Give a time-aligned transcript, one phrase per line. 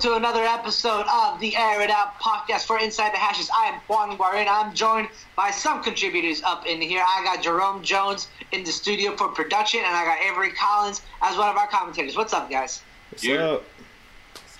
[0.00, 3.50] to another episode of the Air It Out podcast for Inside the Hashes.
[3.54, 4.46] I am Juan Guarin.
[4.48, 7.04] I'm joined by some contributors up in here.
[7.06, 11.36] I got Jerome Jones in the studio for production, and I got Avery Collins as
[11.36, 12.16] one of our commentators.
[12.16, 12.80] What's up, guys?
[13.10, 13.44] What's yeah.
[13.44, 13.64] up?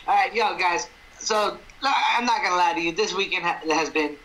[0.06, 0.88] All right, yo, guys.
[1.18, 2.92] So I'm not gonna lie to you.
[2.92, 4.16] This weekend has been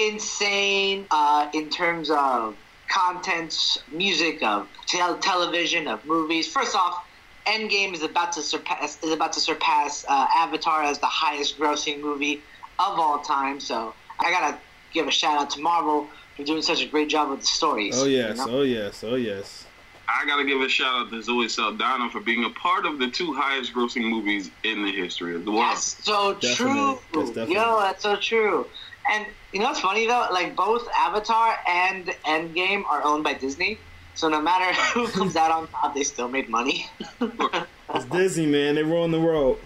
[0.00, 2.56] insane uh, in terms of
[2.88, 6.52] contents, music, of television, of movies.
[6.52, 7.05] First off,
[7.46, 12.00] Endgame is about to surpass is about to surpass uh, Avatar as the highest grossing
[12.00, 12.42] movie
[12.78, 13.60] of all time.
[13.60, 14.58] So I gotta
[14.92, 17.94] give a shout out to Marvel for doing such a great job with the stories.
[17.96, 18.58] Oh yes, you know?
[18.58, 19.66] oh yes, oh yes.
[20.08, 23.10] I gotta give a shout out to Zoe Saldana for being a part of the
[23.10, 25.72] two highest grossing movies in the history of the world.
[25.72, 26.98] That's so definitely.
[27.12, 27.32] true.
[27.34, 28.66] That's Yo, that's so true.
[29.12, 30.26] And you know what's funny though?
[30.32, 33.78] Like both Avatar and Endgame are owned by Disney.
[34.16, 36.86] So no matter who comes out on top, they still made money.
[37.20, 38.74] it's Disney, man.
[38.74, 39.58] They rule the world.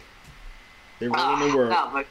[0.98, 1.70] They rule uh, the world.
[1.70, 2.06] No, but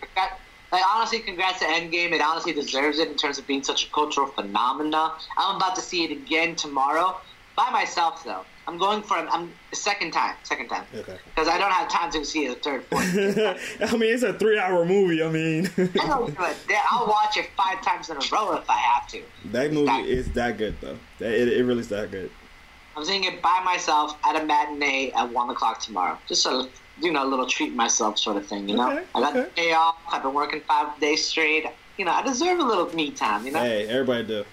[0.72, 2.11] like honestly, congrats to Endgame.
[2.14, 5.11] It honestly deserves it in terms of being such a cultural phenomenon.
[5.38, 7.17] I'm about to see it again tomorrow
[7.55, 8.45] by myself though.
[8.70, 10.86] I'm going for I'm second time, second time.
[10.94, 11.17] Okay.
[11.25, 13.17] Because I don't have time to see a third, fourth.
[13.17, 15.23] I mean, it's a three-hour movie.
[15.23, 16.38] I mean, I don't,
[16.92, 19.23] I'll watch it five times in a row if I have to.
[19.45, 21.00] That movie that, is that good though.
[21.20, 22.30] It, it really is that good.
[22.95, 26.20] I'm seeing it by myself at a matinee at one o'clock tomorrow.
[26.28, 26.70] Just so
[27.02, 28.70] you know, a little treat myself sort of thing.
[28.70, 29.50] You know, okay, I got okay.
[29.50, 29.98] the day off.
[30.11, 31.66] I've been working five days straight.
[31.98, 33.48] You know, I deserve a little me time.
[33.48, 33.61] You know.
[33.61, 34.45] Hey, everybody do.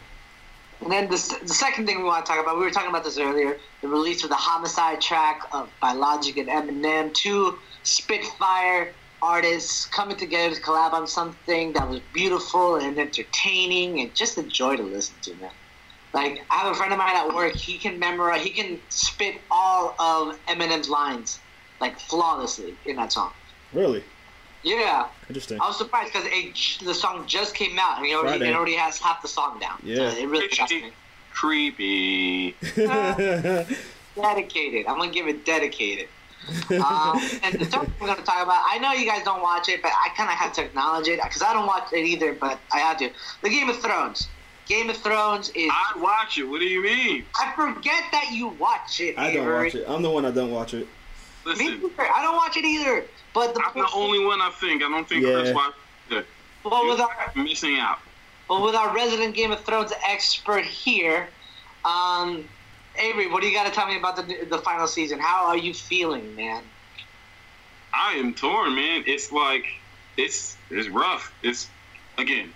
[0.80, 3.04] And then the, the second thing we want to talk about, we were talking about
[3.04, 8.94] this earlier, the release of the Homicide track of by Logic and Eminem, two Spitfire
[9.22, 14.42] artists coming together to collab on something that was beautiful and entertaining and just a
[14.42, 15.50] joy to listen to, man.
[16.12, 19.40] Like I have a friend of mine at work, he can memorize, he can spit
[19.50, 21.38] all of Eminem's lines
[21.80, 23.32] like flawlessly in that song.
[23.72, 24.04] Really?
[24.66, 25.06] Yeah.
[25.28, 25.60] Interesting.
[25.60, 26.28] I was surprised because
[26.84, 29.78] the song just came out and he already, it already has half the song down.
[29.84, 30.10] Yeah.
[30.10, 30.90] So it really shocked me.
[31.32, 32.56] Creepy.
[34.16, 34.86] dedicated.
[34.86, 36.08] I'm gonna give it dedicated.
[36.70, 39.68] um, and the third we're going to talk about, I know you guys don't watch
[39.68, 42.34] it, but I kind of have to acknowledge it because I don't watch it either,
[42.34, 43.10] but I have to.
[43.42, 44.28] The Game of Thrones.
[44.66, 45.70] Game of Thrones is.
[45.72, 46.44] I watch it.
[46.44, 47.24] What do you mean?
[47.34, 49.18] I forget that you watch it.
[49.18, 49.86] I don't watch it.
[49.88, 50.86] I'm the one that don't watch it.
[51.44, 53.04] Listen, Me I don't watch it either.
[53.36, 54.82] But the I'm the only one I think.
[54.82, 55.32] I don't think yeah.
[55.34, 55.76] Chris watched
[56.08, 56.26] it.
[56.64, 57.98] Well, with our missing out.
[58.48, 61.28] Well, with our resident Game of Thrones expert here,
[61.84, 62.48] um,
[62.98, 65.18] Avery, what do you got to tell me about the the final season?
[65.18, 66.62] How are you feeling, man?
[67.92, 69.04] I am torn, man.
[69.06, 69.66] It's like
[70.16, 71.30] it's it's rough.
[71.42, 71.68] It's
[72.16, 72.54] again,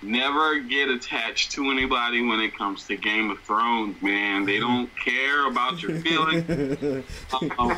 [0.00, 4.46] never get attached to anybody when it comes to Game of Thrones, man.
[4.46, 7.04] They don't care about your feelings.
[7.58, 7.76] um,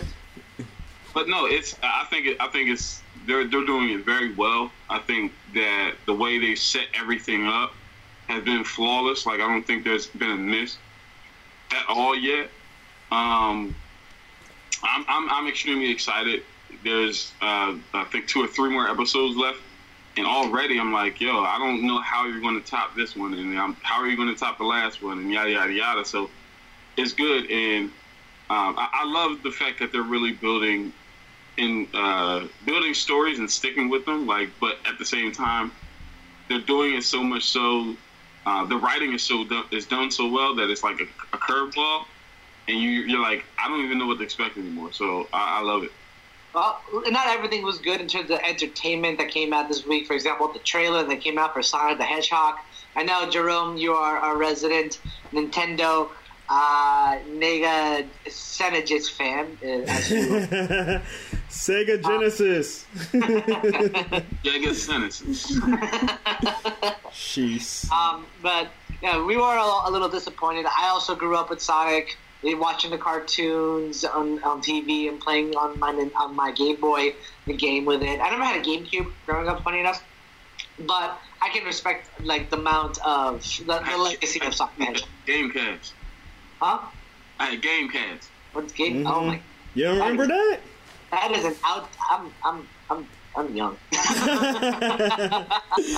[1.15, 1.77] but no, it's.
[1.83, 2.27] I think.
[2.27, 3.01] It, I think it's.
[3.27, 4.71] They're they're doing it very well.
[4.91, 7.73] I think that the way they set everything up
[8.29, 9.25] has been flawless.
[9.25, 10.77] Like I don't think there's been a miss
[11.73, 12.51] at all yet.
[13.11, 13.75] Um,
[14.83, 16.43] I'm I'm, I'm extremely excited.
[16.83, 19.61] There's uh, I think two or three more episodes left,
[20.17, 23.35] and already I'm like, yo, I don't know how you're going to top this one,
[23.35, 26.05] and I'm, how are you going to top the last one, and yada yada yada.
[26.05, 26.29] So
[26.97, 27.85] it's good, and
[28.51, 30.93] um, I, I love the fact that they're really building
[31.57, 34.27] in uh, building stories and sticking with them.
[34.27, 35.73] Like, but at the same time,
[36.49, 37.97] they're doing it so much so.
[38.47, 41.05] Uh, the writing is so done, is done so well that it's like a,
[41.35, 42.05] a curveball,
[42.69, 44.93] and you, you're like, I don't even know what to expect anymore.
[44.93, 45.93] So I, I love it.
[46.55, 50.07] Well, not everything was good in terms of entertainment that came out this week.
[50.07, 52.57] For example, the trailer that came out for Sonic the Hedgehog.
[52.95, 55.01] I know, Jerome, you are a resident
[55.33, 56.11] Nintendo
[56.49, 59.59] uh, Nega Senegis fan.
[61.55, 62.87] Uh, Sega Genesis.
[63.13, 65.53] Sega Genesis.
[67.13, 67.91] Jeez.
[67.91, 68.69] Um, but
[69.03, 70.67] yeah, we were a, a, little disappointed.
[70.67, 75.79] I also grew up with Sonic, watching the cartoons on, on TV and playing on
[75.79, 77.15] my on my Game Boy
[77.47, 78.21] the game with it.
[78.21, 80.03] I never had a GameCube growing up, funny enough,
[80.81, 85.03] but I can respect like the amount of the, the legacy of Sonic.
[85.27, 85.93] Gamecast.
[86.61, 86.81] Huh?
[87.39, 88.29] I had Gamecast.
[88.53, 89.07] What's game?
[89.07, 89.19] Oh mm-hmm.
[89.19, 89.41] Oh my!
[89.75, 90.61] You remember that?
[91.15, 91.89] That is an out.
[92.11, 93.07] I'm I'm I'm
[93.37, 93.77] I'm young.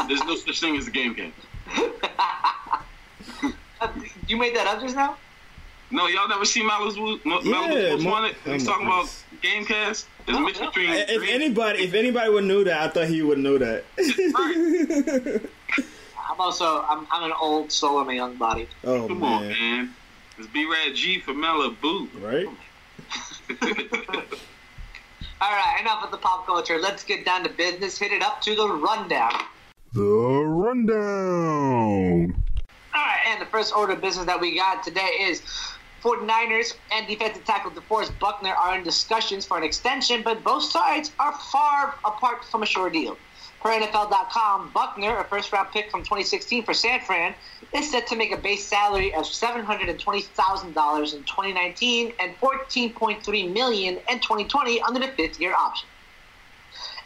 [0.08, 1.32] There's no such thing as a game Gamecast.
[3.78, 3.92] Uh,
[4.26, 5.18] you made that up just now?
[5.90, 8.34] No, y'all never see Malice Malice yeah, Most Wanted?
[8.46, 9.04] He's talking about
[9.42, 10.06] Gamecast.
[10.24, 10.46] There's no, oh, no.
[10.46, 10.88] between.
[10.92, 13.84] If anybody, if anybody would know that, I thought he would know that.
[16.30, 18.66] I'm also I'm I'm an old soul in a young body.
[18.82, 19.32] Oh Come man.
[19.32, 19.94] on, man.
[20.38, 22.08] It's B Rad G for Malibu.
[22.18, 22.48] Right.
[25.38, 26.78] All right, enough of the pop culture.
[26.78, 27.98] Let's get down to business.
[27.98, 29.32] Hit it up to the rundown.
[29.92, 32.42] The rundown.
[32.94, 35.42] All right, and the first order of business that we got today is
[36.02, 41.12] 49ers and defensive tackle DeForest Buckner are in discussions for an extension, but both sides
[41.18, 43.18] are far apart from a sure deal.
[43.60, 47.34] Per NFL.com, Buckner, a first round pick from 2016 for San Fran,
[47.74, 54.20] is set to make a base salary of $720,000 in 2019 and $14.3 million in
[54.20, 55.88] 2020 under the fifth year option.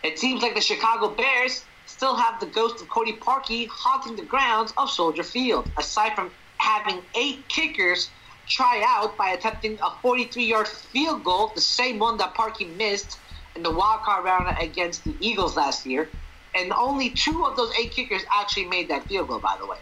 [0.02, 4.23] It seems like the Chicago Bears still have the ghost of Cody Parkey haunting the
[4.23, 8.11] grounds of Soldier Field, aside from having eight kickers
[8.49, 13.19] try out by attempting a 43 yard field goal, the same one that Parkey missed
[13.56, 16.08] in the wild card round against the Eagles last year.
[16.55, 19.79] And only two of those eight kickers actually made that field goal, by the way.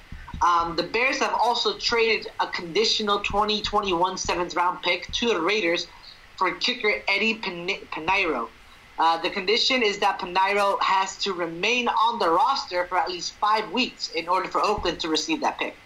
[0.46, 5.88] Um, the Bears have also traded a conditional 2021 seventh round pick to the Raiders
[6.36, 8.50] for kicker Eddie Piñeiro.
[8.98, 13.38] Uh, the condition is that Piñeiro has to remain on the roster for at least
[13.40, 15.82] five weeks in order for Oakland to receive that pick.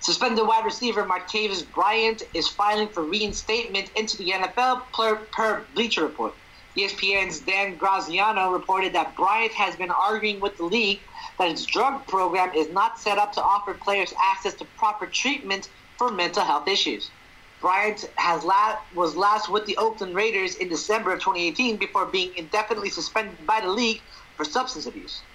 [0.00, 6.02] Suspended wide receiver Martavis Bryant is filing for reinstatement into the NFL per, per Bleacher
[6.02, 6.34] Report.
[6.76, 11.02] ESPN's Dan Graziano reported that Bryant has been arguing with the league
[11.38, 15.68] that its drug program is not set up to offer players access to proper treatment
[15.98, 17.12] for mental health issues.
[17.60, 22.34] Bryant has la- was last with the Oakland Raiders in December of 2018 before being
[22.36, 24.02] indefinitely suspended by the league
[24.36, 25.26] for substance abuse.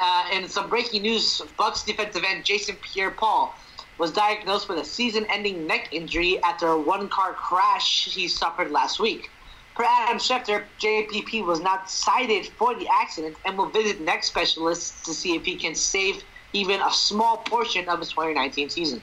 [0.00, 3.56] Uh, and some breaking news: Bucs defensive end Jason Pierre-Paul
[3.98, 9.28] was diagnosed with a season-ending neck injury after a one-car crash he suffered last week.
[9.74, 15.02] Per Adam Schefter, JPP was not cited for the accident and will visit neck specialists
[15.06, 16.22] to see if he can save
[16.52, 19.00] even a small portion of his 2019 season.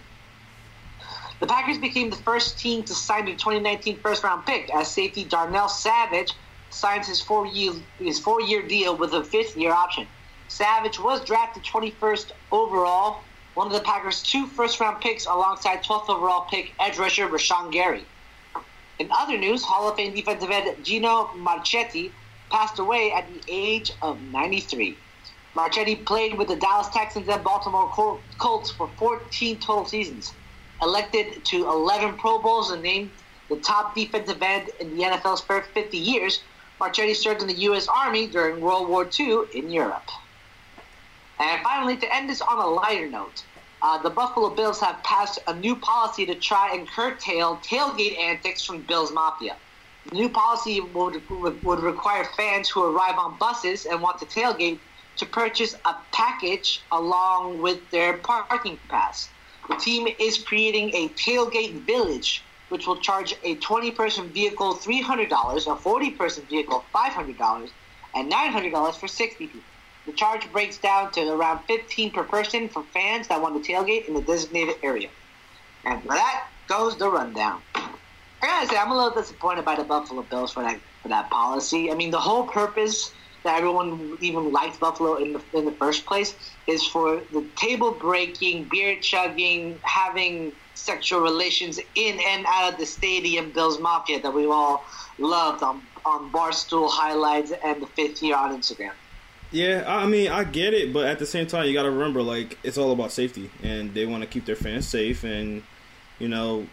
[1.39, 5.69] The Packers became the first team to sign the 2019 first-round pick as safety Darnell
[5.69, 6.33] Savage
[6.69, 10.05] signs his four-year his four-year deal with a fifth-year option.
[10.49, 13.21] Savage was drafted 21st overall
[13.55, 18.05] one of the Packers' two first-round picks alongside 12th overall pick edge rusher Rashan Gary.
[18.99, 22.11] In other news, Hall of Fame defensive end Gino Marchetti
[22.49, 24.97] passed away at the age of 93.
[25.55, 27.89] Marchetti played with the Dallas Texans and Baltimore
[28.37, 30.33] Colts for 14 total seasons.
[30.81, 33.09] Elected to 11 Pro Bowls and named
[33.47, 36.41] the top defensive end in the NFL's first 50 years,
[36.79, 37.87] Marchetti served in the U.S.
[37.87, 40.09] Army during World War II in Europe.
[41.39, 43.43] And finally, to end this on a lighter note,
[43.81, 48.65] uh, the Buffalo Bills have passed a new policy to try and curtail tailgate antics
[48.65, 49.55] from Bills Mafia.
[50.05, 54.25] The new policy would, would, would require fans who arrive on buses and want to
[54.25, 54.79] tailgate
[55.17, 59.29] to purchase a package along with their parking pass.
[59.69, 65.67] The team is creating a tailgate village, which will charge a 20 person vehicle $300,
[65.67, 67.69] a 40 person vehicle $500,
[68.15, 69.61] and $900 for 60 people.
[70.09, 74.07] The charge breaks down to around 15 per person for fans that want to tailgate
[74.07, 75.09] in the designated area.
[75.85, 77.61] And for that goes the rundown.
[77.75, 77.91] I
[78.41, 81.91] gotta say, I'm a little disappointed by the Buffalo Bills for that for that policy.
[81.91, 83.13] I mean, the whole purpose
[83.43, 86.33] that everyone even liked Buffalo in the in the first place
[86.65, 92.85] is for the table breaking, beer chugging, having sexual relations in and out of the
[92.87, 94.85] stadium Bills Mafia that we all
[95.19, 98.93] loved on on Barstool highlights and the fifth year on Instagram.
[99.51, 102.21] Yeah, I mean, I get it, but at the same time, you got to remember,
[102.21, 105.63] like, it's all about safety, and they want to keep their fans safe, and
[106.19, 106.67] you know,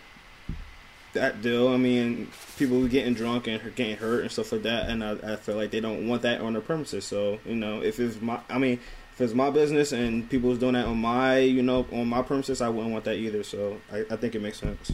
[1.14, 1.68] that deal.
[1.68, 5.37] I mean, people getting drunk and getting hurt and stuff like that, and I, I
[5.37, 7.06] feel like they don't want that on their premises.
[7.06, 8.78] So, you know, if it's my, I mean,
[9.14, 12.61] if it's my business and people's doing that on my, you know, on my premises,
[12.61, 13.42] I wouldn't want that either.
[13.42, 14.92] So, I, I think it makes sense.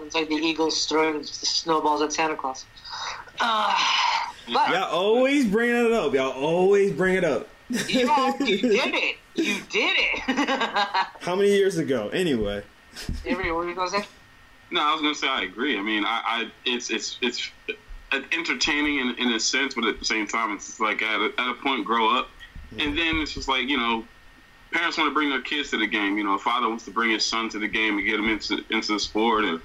[0.00, 2.64] It's like the Eagles throwing snowballs at Santa Claus.
[3.38, 3.76] Uh,
[4.46, 6.14] but, Y'all always bring it up.
[6.14, 7.48] Y'all always bring it up.
[7.68, 9.16] you, know, you did it.
[9.34, 10.20] You did it.
[11.20, 12.08] How many years ago?
[12.08, 12.62] Anyway.
[13.24, 14.04] Avery, what were you gonna say?
[14.70, 15.78] No, I was gonna say I agree.
[15.78, 17.50] I mean, I, I it's it's it's
[18.32, 21.50] entertaining in, in a sense, but at the same time, it's like at a, at
[21.50, 22.28] a point, grow up,
[22.76, 22.84] yeah.
[22.84, 24.04] and then it's just like you know,
[24.72, 26.18] parents want to bring their kids to the game.
[26.18, 28.28] You know, a father wants to bring his son to the game and get him
[28.28, 29.60] into into the sport, and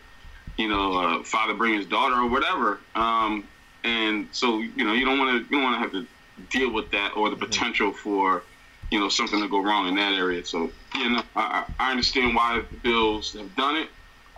[0.58, 2.80] you know, a father bring his daughter or whatever.
[2.96, 3.46] Um,
[3.84, 6.08] and so you know you don't want to you don't want to have to
[6.50, 7.46] deal with that or the mm-hmm.
[7.46, 8.44] potential for
[8.92, 10.46] you know something to go wrong in that area.
[10.46, 13.90] So you know I, I understand why the Bills have done it,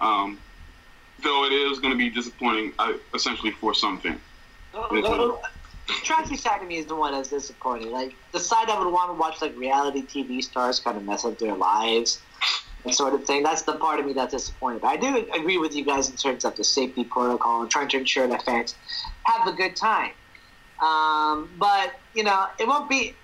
[0.02, 0.40] um,
[1.24, 4.20] though it is going to be disappointing uh, essentially for something.
[5.88, 7.90] the tragic side of me is the one that's disappointed.
[7.90, 11.26] Like the side I would want to watch like reality TV stars kind of mess
[11.26, 12.22] up their lives
[12.86, 13.44] that sort of thing.
[13.44, 14.82] That's the part of me that's disappointed.
[14.82, 17.90] But I do agree with you guys in terms of the safety protocol and trying
[17.90, 18.76] to ensure that fans
[19.30, 20.12] have a good time.
[20.82, 23.16] Um, but you know, it won't be.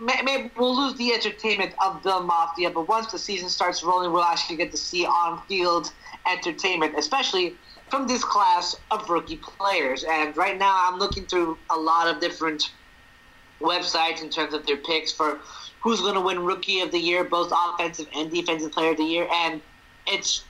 [0.00, 4.24] Maybe we'll lose the entertainment of the Mafia, but once the season starts rolling, we'll
[4.24, 5.92] actually get to see on-field
[6.26, 7.54] entertainment, especially
[7.90, 10.02] from this class of rookie players.
[10.02, 12.72] And right now, I'm looking through a lot of different
[13.60, 15.38] websites in terms of their picks for
[15.80, 19.04] who's going to win Rookie of the Year, both offensive and defensive Player of the
[19.04, 19.60] Year, and
[20.06, 20.44] it's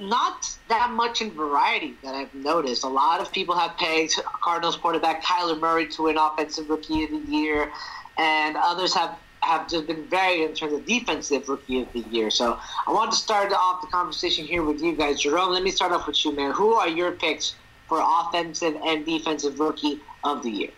[0.00, 2.84] not that much in variety that I've noticed.
[2.84, 7.10] A lot of people have pegged Cardinals quarterback Kyler Murray to win Offensive Rookie of
[7.10, 7.70] the Year,
[8.18, 12.30] and others have have just been very in terms of defensive rookie of the year.
[12.30, 15.20] So I want to start off the conversation here with you guys.
[15.20, 16.52] Jerome, let me start off with you, man.
[16.52, 17.54] Who are your picks
[17.88, 20.70] for offensive and defensive rookie of the year?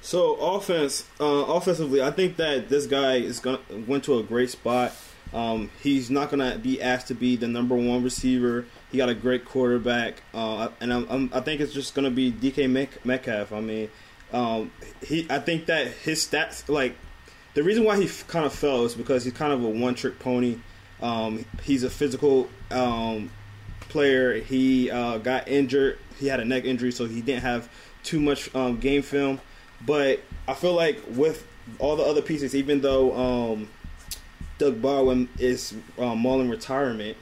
[0.00, 4.50] So offense, uh, offensively, I think that this guy is going went to a great
[4.50, 4.92] spot.
[5.34, 8.66] Um, he's not going to be asked to be the number one receiver.
[8.92, 12.10] He got a great quarterback, uh, and I'm, I'm, i think it's just going to
[12.10, 13.52] be DK Metcalf.
[13.52, 13.90] I mean,
[14.32, 14.70] um,
[15.04, 15.26] he.
[15.28, 16.96] I think that his stats, like
[17.54, 19.96] the reason why he f- kind of fell is because he's kind of a one
[19.96, 20.58] trick pony.
[21.02, 23.30] Um, he's a physical um,
[23.88, 24.40] player.
[24.40, 25.98] He uh, got injured.
[26.18, 27.68] He had a neck injury, so he didn't have
[28.04, 29.40] too much um, game film.
[29.84, 31.44] But I feel like with
[31.80, 33.68] all the other pieces, even though um,
[34.58, 37.16] Doug Baldwin is um, mauling retirement,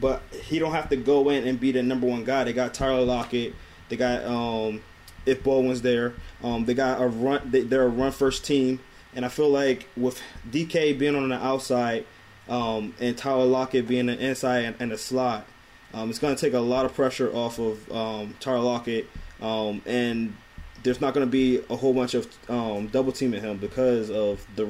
[0.00, 2.44] but he don't have to go in and be the number one guy.
[2.44, 3.54] They got Tyler Lockett.
[3.88, 4.82] They got um,
[5.26, 6.14] if Baldwin's there.
[6.42, 7.50] Um, they got a run.
[7.50, 8.80] They, are a run first team.
[9.14, 12.04] And I feel like with DK being on the outside
[12.48, 15.46] um, and Tyler Lockett being the inside and, and the slot,
[15.94, 19.08] um, it's going to take a lot of pressure off of um, Tyler Lockett.
[19.40, 20.36] Um, and
[20.82, 24.46] there's not going to be a whole bunch of um, double teaming him because of
[24.56, 24.68] the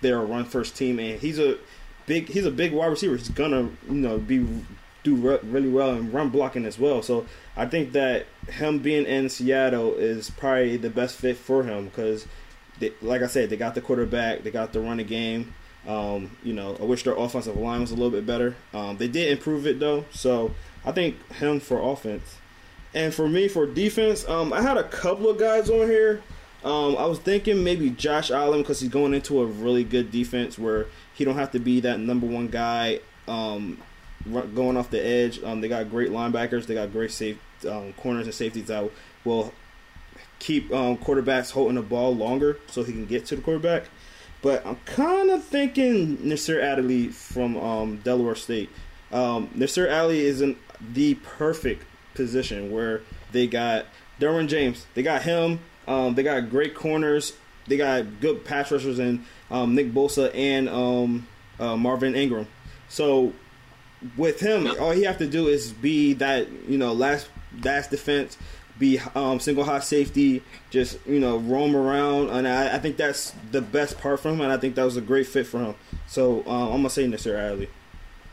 [0.00, 0.98] their run first team.
[0.98, 1.58] And he's a
[2.06, 3.16] big he's a big wide receiver.
[3.16, 4.46] He's gonna you know be
[5.04, 7.02] do re- really well in run blocking as well.
[7.02, 7.26] So
[7.56, 12.26] I think that him being in Seattle is probably the best fit for him because
[13.02, 15.54] like I said, they got the quarterback, they got the running game.
[15.86, 18.56] Um, you know, I wish their offensive line was a little bit better.
[18.74, 22.36] Um, they did improve it though, so I think him for offense.
[22.94, 26.22] And for me, for defense, um, I had a couple of guys on here.
[26.64, 30.58] Um, I was thinking maybe Josh Allen because he's going into a really good defense
[30.58, 33.78] where he don't have to be that number one guy um,
[34.54, 35.42] going off the edge.
[35.42, 37.38] Um, they got great linebackers, they got great safe
[37.68, 38.90] um, corners and safeties that
[39.24, 39.52] will
[40.40, 43.84] keep um, quarterbacks holding the ball longer so he can get to the quarterback.
[44.42, 48.70] But I'm kind of thinking Nasir Adderley from um, Delaware State.
[49.10, 51.84] Nasir Adderley is in the perfect
[52.14, 53.00] position where
[53.32, 53.86] they got
[54.20, 54.86] Derwin James.
[54.94, 55.60] They got him.
[55.88, 57.32] Um, they got great corners.
[57.66, 61.26] They got good pass rushers in um, Nick Bosa and um,
[61.58, 62.46] uh, Marvin Ingram.
[62.88, 63.32] So
[64.16, 67.28] with him, all he have to do is be that you know last
[67.62, 68.38] last defense
[68.78, 73.32] be um, single high safety, just you know roam around, and I, I, think that's
[73.50, 75.74] the best part for him, and I think that was a great fit for him.
[76.06, 77.68] So uh, I'm gonna say Nasir Adderley.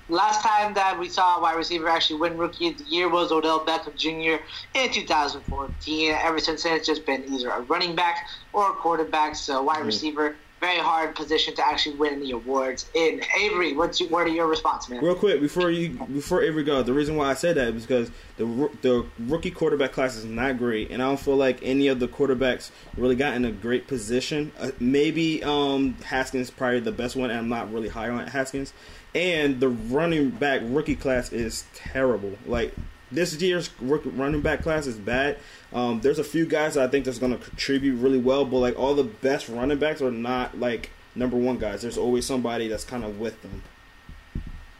[0.07, 3.31] Last time that we saw a wide receiver actually win Rookie of the Year was
[3.31, 4.43] Odell Beckham Jr.
[4.75, 6.12] in 2014.
[6.24, 9.35] Ever since then, it's just been either a running back or a quarterback.
[9.35, 9.88] So wide mm-hmm.
[9.88, 10.35] receiver
[10.65, 12.89] very hard position to actually win the awards.
[12.93, 15.03] In Avery, what's your, what are your response, man?
[15.03, 18.10] Real quick before you before Avery goes, the reason why I said that is because
[18.38, 18.45] the
[18.81, 22.07] the rookie quarterback class is not great, and I don't feel like any of the
[22.07, 24.51] quarterbacks really got in a great position.
[24.60, 28.74] Uh, maybe um, Haskins probably the best one, and I'm not really high on Haskins.
[29.13, 32.34] And the running back rookie class is terrible.
[32.45, 32.74] Like
[33.15, 35.38] this year's running back class is bad.
[35.74, 38.77] Um, there's a few guys I think that's going to contribute really well, but like
[38.77, 41.81] all the best running backs are not like number one guys.
[41.81, 43.63] There's always somebody that's kind of with them.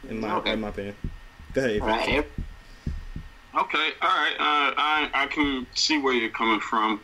[0.08, 0.52] In my okay.
[0.52, 0.94] in my opinion.
[1.52, 1.80] Go ahead.
[1.80, 2.26] All right.
[3.58, 3.90] Okay.
[4.02, 4.34] All right.
[4.38, 7.00] Uh, I I can see where you're coming from.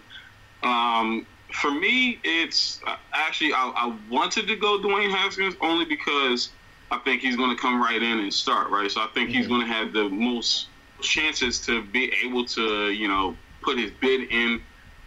[0.62, 6.50] Um, for me, it's uh, actually I, I wanted to go Dwayne Haskins only because
[6.90, 8.90] I think he's going to come right in and start right.
[8.90, 9.38] So I think mm-hmm.
[9.38, 10.68] he's going to have the most
[11.02, 14.60] chances to be able to you know put his bid in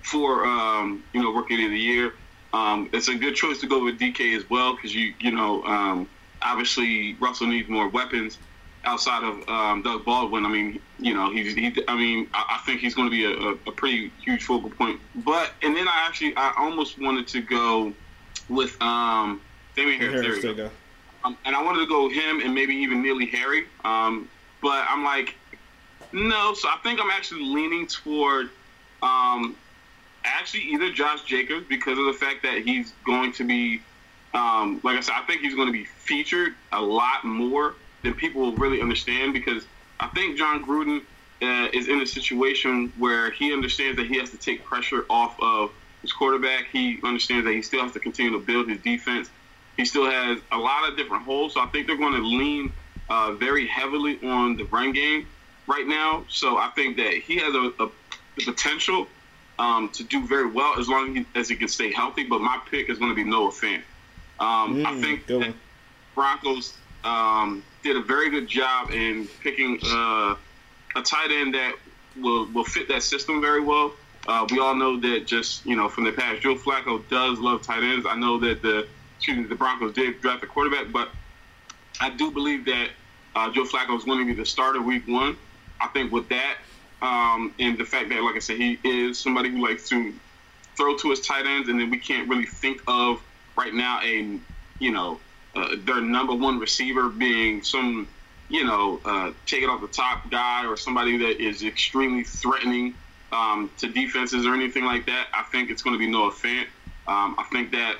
[0.03, 2.13] for um, you know rookie of the year.
[2.53, 5.63] Um, it's a good choice to go with DK as well because you you know
[5.63, 6.07] um,
[6.41, 8.37] obviously Russell needs more weapons
[8.85, 10.45] outside of um, Doug Baldwin.
[10.45, 13.25] I mean you know he's he, I mean I, I think he's going to be
[13.25, 14.99] a, a, pretty huge focal point.
[15.15, 17.93] But and then I actually I almost wanted to go
[18.49, 19.41] with um,
[19.75, 20.41] Damien Harris.
[20.41, 20.69] There we go.
[21.23, 23.65] Um, and I wanted to go him and maybe even N'Keal Harry.
[23.83, 24.29] Um,
[24.61, 25.35] but I'm like,
[26.15, 28.47] no, so I think I'm actually leaning toward
[29.01, 29.57] um,
[30.23, 33.81] actually either Josh Jacobs because of the fact that he's going to be,
[34.33, 38.13] um, like I said, I think he's going to be featured a lot more than
[38.13, 39.67] people will really understand because
[39.99, 41.01] I think Jon Gruden
[41.41, 45.35] uh, is in a situation where he understands that he has to take pressure off
[45.41, 46.67] of his quarterback.
[46.71, 49.29] He understands that he still has to continue to build his defense.
[49.75, 52.71] He still has a lot of different holes, so I think they're going to lean
[53.09, 55.27] uh, very heavily on the run game
[55.67, 56.25] right now.
[56.29, 57.89] So I think that he has a, a
[58.37, 59.07] the potential
[59.57, 62.23] um, to do very well as long as he can stay healthy.
[62.23, 63.81] But my pick is going to be Noah Fant.
[64.39, 65.53] Um, Mm, I think that.
[66.15, 70.35] Broncos um, did a very good job in picking uh,
[70.95, 71.75] a tight end that
[72.19, 73.91] will will fit that system very well.
[74.27, 77.61] Uh, we all know that just you know from the past, Joe Flacco does love
[77.61, 78.05] tight ends.
[78.09, 81.09] I know that the excuse me, the Broncos did draft a quarterback, but
[82.01, 82.89] I do believe that
[83.35, 85.37] uh, Joe Flacco is going to be the starter week one.
[85.79, 86.57] I think with that
[87.01, 90.13] um, and the fact that, like I said, he is somebody who likes to
[90.77, 93.21] throw to his tight ends, and then we can't really think of
[93.57, 94.39] right now a
[94.79, 95.19] you know
[95.55, 98.07] uh, their number one receiver being some
[98.49, 102.95] you know uh, take it off the top guy or somebody that is extremely threatening
[103.31, 105.27] um, to defenses or anything like that.
[105.33, 106.67] I think it's going to be Noah Fant.
[107.07, 107.97] Um, I think that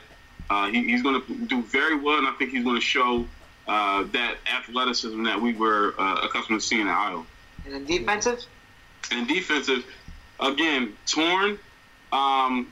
[0.50, 3.28] uh, he, he's going to do very well, and I think he's going to show
[3.68, 7.26] uh, that athleticism that we were uh, accustomed to seeing in Iowa.
[7.70, 8.46] And defensive.
[9.12, 9.86] And defensive,
[10.40, 11.60] again, torn.
[12.12, 12.72] Um,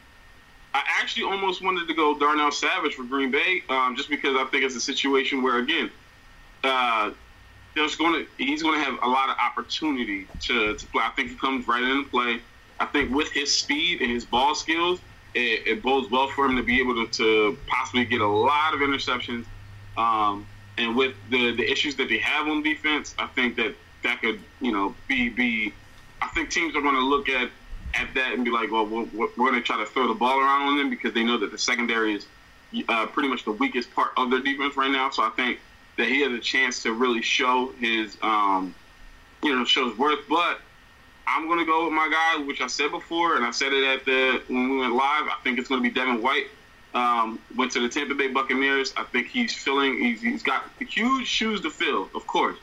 [0.74, 4.46] I actually almost wanted to go Darnell Savage for Green Bay, um, just because I
[4.46, 5.92] think it's a situation where, again,
[6.64, 7.12] uh,
[7.76, 11.04] there's going to he's going to have a lot of opportunity to, to play.
[11.04, 12.40] I think he comes right into play.
[12.80, 15.00] I think with his speed and his ball skills,
[15.34, 18.74] it, it bodes well for him to be able to, to possibly get a lot
[18.74, 19.46] of interceptions.
[19.98, 20.46] Um,
[20.78, 24.40] and with the, the issues that they have on defense, I think that that could
[24.62, 25.74] you know be be.
[26.22, 27.50] I think teams are going to look at
[27.96, 30.40] at that and be like, well, we're, we're going to try to throw the ball
[30.40, 32.26] around on them because they know that the secondary is
[32.90, 35.10] uh, pretty much the weakest part of their defense right now.
[35.10, 35.60] So I think
[35.98, 38.74] that he has a chance to really show his, um,
[39.44, 40.28] you know, show his worth.
[40.28, 40.60] But
[41.28, 43.84] I'm going to go with my guy, which I said before, and I said it
[43.84, 45.28] at the when we went live.
[45.28, 46.48] I think it's going to be Devin White.
[46.96, 48.94] Um, went to the Tampa Bay Buccaneers.
[48.96, 49.98] I think he's filling.
[49.98, 52.58] He's, he's got huge shoes to fill, of course.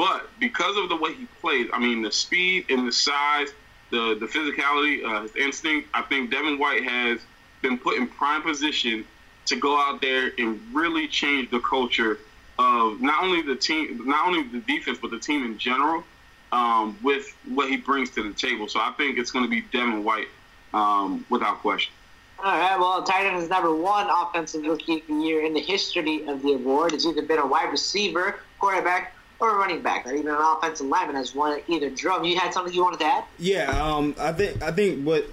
[0.00, 3.48] But because of the way he plays, I mean, the speed and the size,
[3.90, 7.20] the the physicality, uh, his instinct, I think Devin White has
[7.60, 9.04] been put in prime position
[9.44, 12.18] to go out there and really change the culture
[12.58, 16.02] of not only the team, not only the defense, but the team in general,
[16.50, 18.68] um, with what he brings to the table.
[18.68, 20.28] So I think it's going to be Devin White
[20.72, 21.92] um, without question.
[22.38, 22.80] All right.
[22.80, 26.40] Well, tight end is number one offensive rookie of the year in the history of
[26.40, 26.94] the award.
[26.94, 30.06] It's either been a wide receiver, quarterback, or a running back.
[30.06, 32.24] Not even an offensive lineman has won either Jerome.
[32.24, 33.24] You had something you wanted to add?
[33.38, 35.26] Yeah, um, I think I think what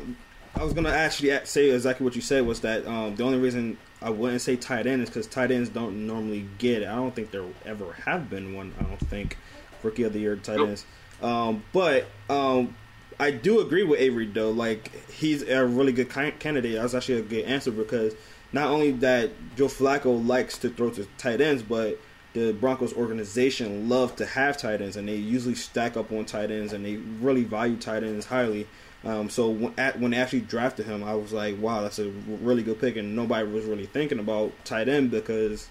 [0.56, 3.78] I was gonna actually say exactly what you said was that um, the only reason
[4.02, 6.88] I wouldn't say tight end is because tight ends don't normally get it.
[6.88, 8.74] I don't think there ever have been one.
[8.80, 9.38] I don't think
[9.84, 10.70] rookie of the year tight Nope.
[10.70, 10.86] ends.
[11.22, 12.76] Um, but um,
[13.20, 14.52] I do agree with Avery though.
[14.52, 16.76] Like he's a really good candidate.
[16.76, 18.14] That's actually a good answer because
[18.54, 22.00] not only that Joe Flacco likes to throw to tight ends, but
[22.38, 26.52] the Broncos organization love to have tight ends, and they usually stack up on tight
[26.52, 28.68] ends, and they really value tight ends highly.
[29.04, 32.10] Um, so when, at, when they actually drafted him, I was like, wow, that's a
[32.10, 35.68] really good pick, and nobody was really thinking about tight end because,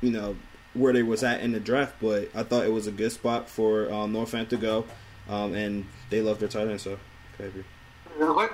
[0.00, 0.36] you know,
[0.72, 1.96] where they was at in the draft.
[2.00, 4.86] But I thought it was a good spot for um, North to go,
[5.28, 6.80] um, and they love their tight end.
[6.80, 6.98] So.
[8.18, 8.52] Real quick.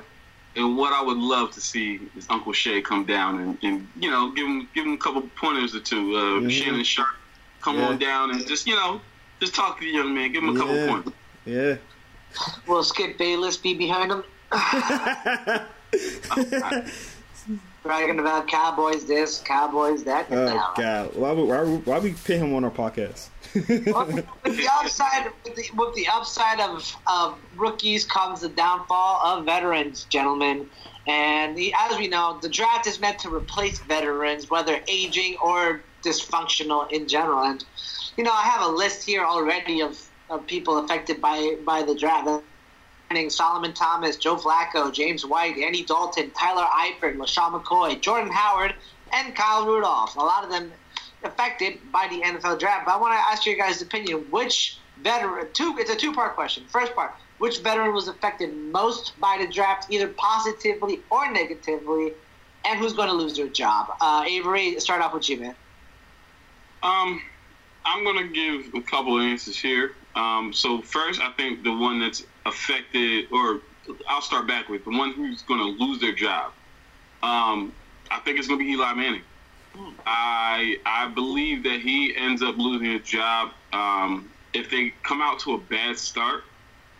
[0.56, 4.10] And what I would love to see is Uncle Shay come down and, and you
[4.10, 6.16] know give him give him a couple pointers or two.
[6.16, 6.50] Uh, Mhm.
[6.50, 7.08] Shannon Sharpe
[7.60, 7.88] come Yeah.
[7.88, 9.00] on down and just you know
[9.40, 10.86] just talk to the young man, give him a couple Yeah.
[10.88, 11.12] pointers.
[11.44, 11.76] yeah.
[12.66, 14.24] Will Skip Bayless be behind him?
[17.86, 20.26] Bragging about Cowboys this, Cowboys that.
[20.30, 20.64] Oh No.
[20.76, 21.14] God!
[21.14, 23.28] Why would why, why we put him on our podcast?
[23.86, 24.06] Well,
[24.44, 29.44] with the upside, with the, with the upside of, of rookies comes the downfall of
[29.44, 30.68] veterans, gentlemen.
[31.06, 35.80] And the, as we know, the draft is meant to replace veterans, whether aging or
[36.02, 37.44] dysfunctional in general.
[37.44, 37.64] And
[38.16, 41.94] you know, I have a list here already of, of people affected by by the
[41.94, 42.42] draft.
[43.10, 48.74] Manning, Solomon Thomas, Joe Flacco, James White, Andy Dalton, Tyler Eifert, LeSean McCoy, Jordan Howard,
[49.12, 50.16] and Kyle Rudolph.
[50.16, 50.72] A lot of them
[51.22, 52.86] affected by the NFL draft.
[52.86, 54.26] But I want to ask your guys' opinion.
[54.30, 55.48] Which veteran?
[55.52, 55.76] Two.
[55.78, 56.64] It's a two-part question.
[56.68, 62.12] First part: Which veteran was affected most by the draft, either positively or negatively,
[62.64, 63.94] and who's going to lose their job?
[64.00, 65.54] Uh, Avery, start off with you, man.
[66.82, 67.22] Um,
[67.84, 69.94] I'm gonna give a couple of answers here.
[70.14, 73.60] Um, so first, I think the one that's affected, or
[74.08, 76.52] I'll start back with the one who's gonna lose their job.
[77.22, 77.74] Um,
[78.10, 79.22] I think it's gonna be Eli Manning.
[80.06, 85.40] I I believe that he ends up losing his job um, if they come out
[85.40, 86.44] to a bad start.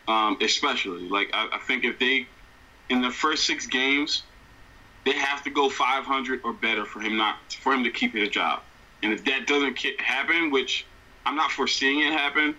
[0.09, 1.09] um, especially.
[1.09, 2.28] Like I, I think if they
[2.90, 4.24] in the first six games,
[5.04, 8.28] they have to go 500 or better for him not for him to keep his
[8.30, 8.62] job.
[9.02, 10.87] And if that doesn't happen, which
[11.26, 12.56] I'm not foreseeing it happen,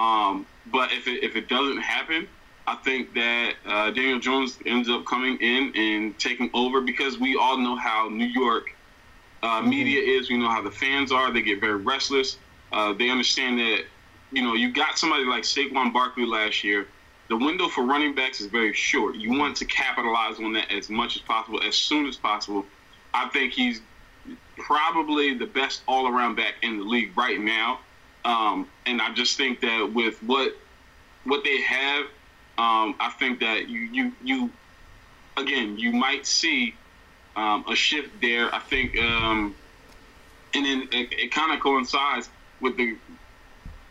[0.00, 2.26] um, but if it, if it doesn't happen,
[2.66, 7.36] I think that uh, Daniel Jones ends up coming in and taking over because we
[7.36, 8.74] all know how New York
[9.42, 9.68] uh, mm-hmm.
[9.68, 10.30] media is.
[10.30, 11.30] We know how the fans are.
[11.32, 12.38] They get very restless.
[12.72, 13.84] Uh, they understand that
[14.32, 16.86] you know you got somebody like Saquon Barkley last year.
[17.28, 19.16] The window for running backs is very short.
[19.16, 22.64] You want to capitalize on that as much as possible, as soon as possible.
[23.12, 23.80] I think he's
[24.56, 27.80] probably the best all-around back in the league right now.
[28.24, 30.52] Um, and I just think that with what
[31.24, 32.04] what they have,
[32.58, 34.52] um, I think that you you you
[35.36, 36.74] again you might see
[37.36, 38.54] um, a shift there.
[38.54, 39.56] I think, um,
[40.54, 42.30] and then it, it kind of coincides
[42.60, 42.98] with the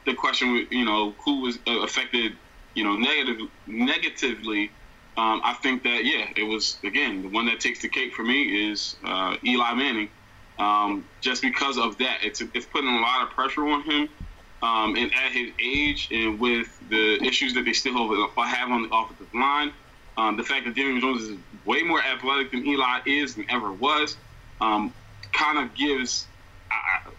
[0.06, 2.34] the question, you know, who was uh, affected,
[2.76, 4.72] you know, negative negatively.
[5.18, 8.24] Um, I think that yeah, it was again the one that takes the cake for
[8.24, 10.10] me is uh, Eli Manning.
[10.60, 14.10] Um, just because of that, it's it's putting a lot of pressure on him.
[14.64, 18.90] Um, and at his age, and with the issues that they still have on the
[18.92, 19.74] offensive line,
[20.18, 23.74] um, the fact that Daniel Jones is way more athletic than Eli is and ever
[23.74, 24.18] was,
[24.62, 24.96] um,
[25.34, 26.30] kind of gives.
[26.72, 27.12] Uh,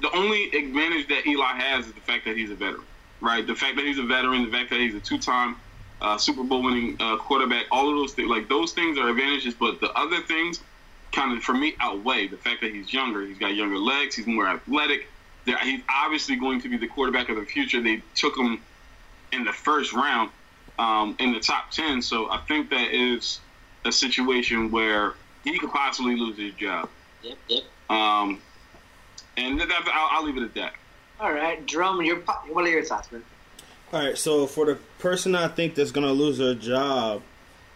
[0.00, 2.86] the only advantage that Eli has is the fact that he's a veteran,
[3.20, 3.46] right?
[3.46, 5.56] The fact that he's a veteran, the fact that he's a two-time
[6.02, 9.54] uh, Super Bowl winning uh, quarterback, all of those things, like those things are advantages,
[9.54, 10.60] but the other things
[11.14, 13.26] kind of, for me, outweigh the fact that he's younger.
[13.26, 14.16] He's got younger legs.
[14.16, 15.06] He's more athletic.
[15.44, 17.80] he's obviously going to be the quarterback of the future.
[17.80, 18.60] They took him
[19.32, 20.30] in the first round
[20.78, 22.02] um, in the top 10.
[22.02, 23.40] So I think that is
[23.84, 26.88] a situation where he could possibly lose his job.
[27.22, 27.62] Yep, yep.
[27.88, 28.40] Um,
[29.36, 30.74] and that, I'll, I'll, leave it at that.
[31.20, 32.16] All right, Jerome, your,
[32.50, 33.22] what are your thoughts, man?
[33.92, 37.22] All right, so for the person I think that's going to lose their job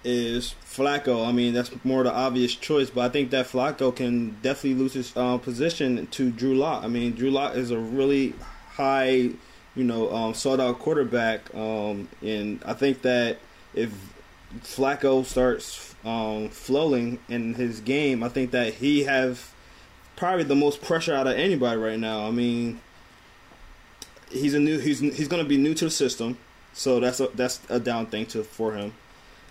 [0.05, 1.27] is Flacco.
[1.27, 4.95] I mean, that's more the obvious choice, but I think that Flacco can definitely lose
[4.95, 6.85] his uh, position to Drew Lock.
[6.85, 8.35] I mean, Drew Lock is a really
[8.71, 9.31] high
[9.79, 11.55] you know, um, sought out quarterback.
[11.55, 13.39] Um, and I think that
[13.75, 13.93] if
[14.63, 19.55] Flacco starts um, flowing in his game, I think that he have
[20.17, 22.27] probably the most pressure out of anybody right now.
[22.27, 22.81] I mean,
[24.33, 26.39] he's a new he's he's going to be new to the system,
[26.73, 28.95] so that's a that's a down thing to for him.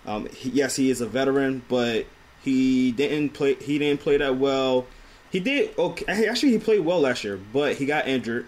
[0.06, 2.06] Um, he, yes, he is a veteran, but
[2.42, 4.86] he didn't play he didn't play that well.
[5.30, 6.26] He did okay.
[6.26, 8.46] Actually, he played well last year, but he got injured.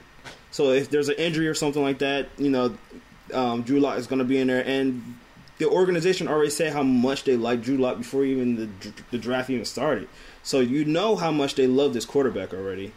[0.50, 2.76] So if there's an injury or something like that, you know,
[3.32, 5.18] um, Drew Lock is going to be in there, and
[5.58, 9.50] the organization already said how much they like Drew Lock before even the the draft
[9.50, 10.08] even started.
[10.42, 12.92] So you know how much they love this quarterback already.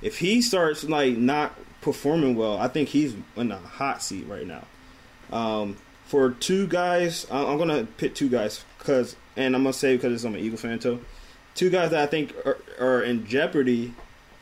[0.00, 4.46] If he starts like not performing well, I think he's in a hot seat right
[4.46, 4.64] now.
[5.30, 10.24] Um, for two guys, I'm gonna pick two guys because, and I'm gonna say because
[10.24, 11.04] I'm an Eagle fan too.
[11.54, 13.94] Two guys that I think are, are in jeopardy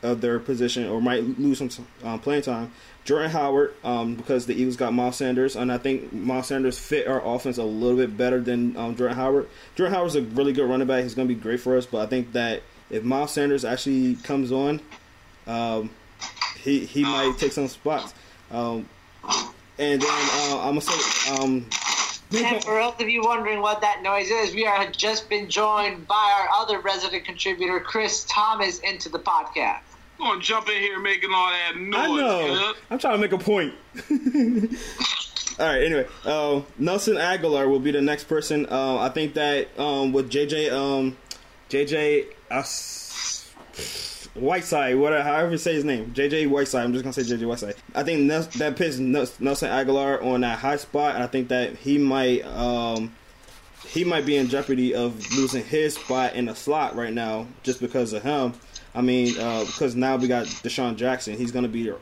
[0.03, 1.69] of their position or might lose some
[2.03, 2.71] um, playing time.
[3.03, 7.07] Jordan Howard, um, because the Eagles got Miles Sanders, and I think Miles Sanders fit
[7.07, 9.47] our offense a little bit better than um, Jordan Howard.
[9.75, 11.03] Jordan Howard's a really good running back.
[11.03, 14.15] He's going to be great for us, but I think that if Miles Sanders actually
[14.15, 14.81] comes on,
[15.45, 15.91] um,
[16.61, 18.15] he he might take some spots.
[18.49, 18.89] Um,
[19.77, 21.65] and then uh, I'm gonna say um,
[22.31, 26.07] and for those of you wondering what that noise is, we are just been joined
[26.07, 29.79] by our other resident contributor, Chris Thomas, into the podcast.
[30.19, 31.95] I'm gonna jump in here making all that noise.
[31.95, 32.73] I know.
[32.89, 33.73] I'm trying to make a point.
[35.59, 35.83] all right.
[35.83, 38.65] Anyway, uh, Nelson Agholor will be the next person.
[38.65, 41.17] Uh, I think that um, with JJ, um,
[41.69, 42.27] JJ
[44.35, 46.83] Whiteside, whatever, however you say his name, JJ Whiteside.
[46.83, 47.75] I'm just gonna say JJ Whiteside.
[47.93, 51.97] I think that puts Nelson Agholor on that high spot, and I think that he
[51.97, 52.45] might.
[52.45, 53.15] Um,
[53.87, 57.79] he might be in jeopardy of losing his spot in the slot right now just
[57.79, 58.53] because of him.
[58.95, 61.37] I mean, uh, because now we got DeSean Jackson.
[61.37, 61.93] He's to be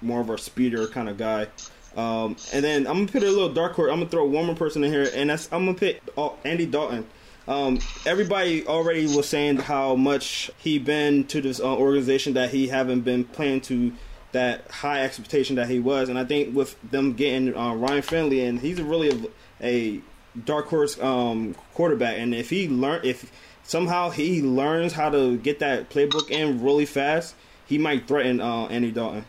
[0.00, 1.48] more of a speeder kind of guy.
[1.96, 3.90] Um, and then I'm gonna put a little dark horse.
[3.90, 6.00] I'm gonna throw one more person in here, and that's I'm gonna pick
[6.44, 7.06] Andy Dalton.
[7.48, 12.68] Um, everybody already was saying how much he been to this uh, organization that he
[12.68, 13.94] haven't been playing to
[14.32, 18.44] that high expectation that he was, and I think with them getting uh, Ryan Finley,
[18.44, 19.30] and he's really
[19.62, 20.00] a, a
[20.44, 23.32] dark horse um, quarterback, and if he learn if
[23.62, 27.34] somehow he learns how to get that playbook in really fast,
[27.64, 29.24] he might threaten uh, Andy Dalton.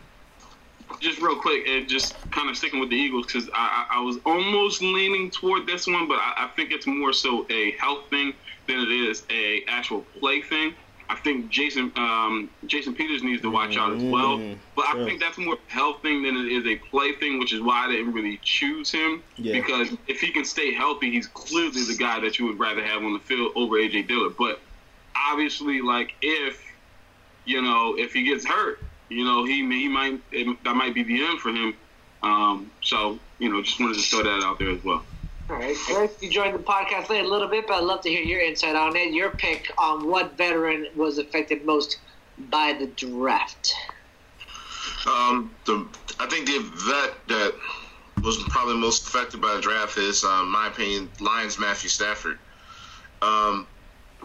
[0.98, 4.18] Just real quick, and just kind of sticking with the Eagles because I, I, was
[4.26, 8.34] almost leaning toward this one, but I, I, think it's more so a health thing
[8.66, 10.74] than it is a actual play thing.
[11.10, 14.38] I think Jason um, Jason Peters needs to watch out as well.
[14.38, 17.52] Mm, But I think that's more health thing than it is a play thing, which
[17.52, 19.22] is why I didn't really choose him.
[19.36, 19.54] Yeah.
[19.54, 23.02] Because if he can stay healthy, he's clearly the guy that you would rather have
[23.02, 24.36] on the field over AJ Dillard.
[24.38, 24.60] But
[25.16, 26.62] obviously, like if
[27.44, 31.02] you know if he gets hurt, you know he he might it, that might be
[31.02, 31.74] the end for him.
[32.22, 35.04] Um, so you know, just wanted to throw that out there as well.
[35.50, 38.08] All right, Chris, you joined the podcast late a little bit, but I'd love to
[38.08, 39.12] hear your insight on it.
[39.12, 41.98] Your pick on what veteran was affected most
[42.38, 43.74] by the draft.
[45.06, 45.88] Um, the
[46.20, 47.54] I think the vet that
[48.22, 52.38] was probably most affected by the draft is, um, in my opinion, Lions Matthew Stafford.
[53.22, 53.66] Um,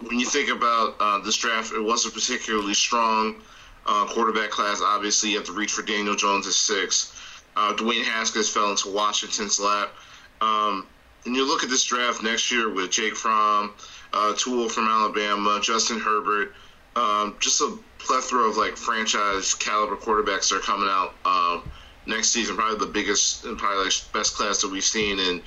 [0.01, 3.41] when you think about uh, this draft, it wasn't particularly strong
[3.85, 4.81] uh, quarterback class.
[4.81, 7.13] Obviously, you have to reach for Daniel Jones at six.
[7.55, 9.93] Uh, Dwayne Haskins fell into Washington's lap.
[10.41, 10.87] Um,
[11.25, 13.73] and you look at this draft next year with Jake Fromm,
[14.13, 16.53] uh, Tua from Alabama, Justin Herbert,
[16.95, 21.69] um, just a plethora of like franchise caliber quarterbacks that are coming out um,
[22.05, 22.55] next season.
[22.55, 25.41] Probably the biggest and probably like best class that we've seen in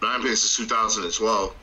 [0.00, 1.54] my opinion since 2012.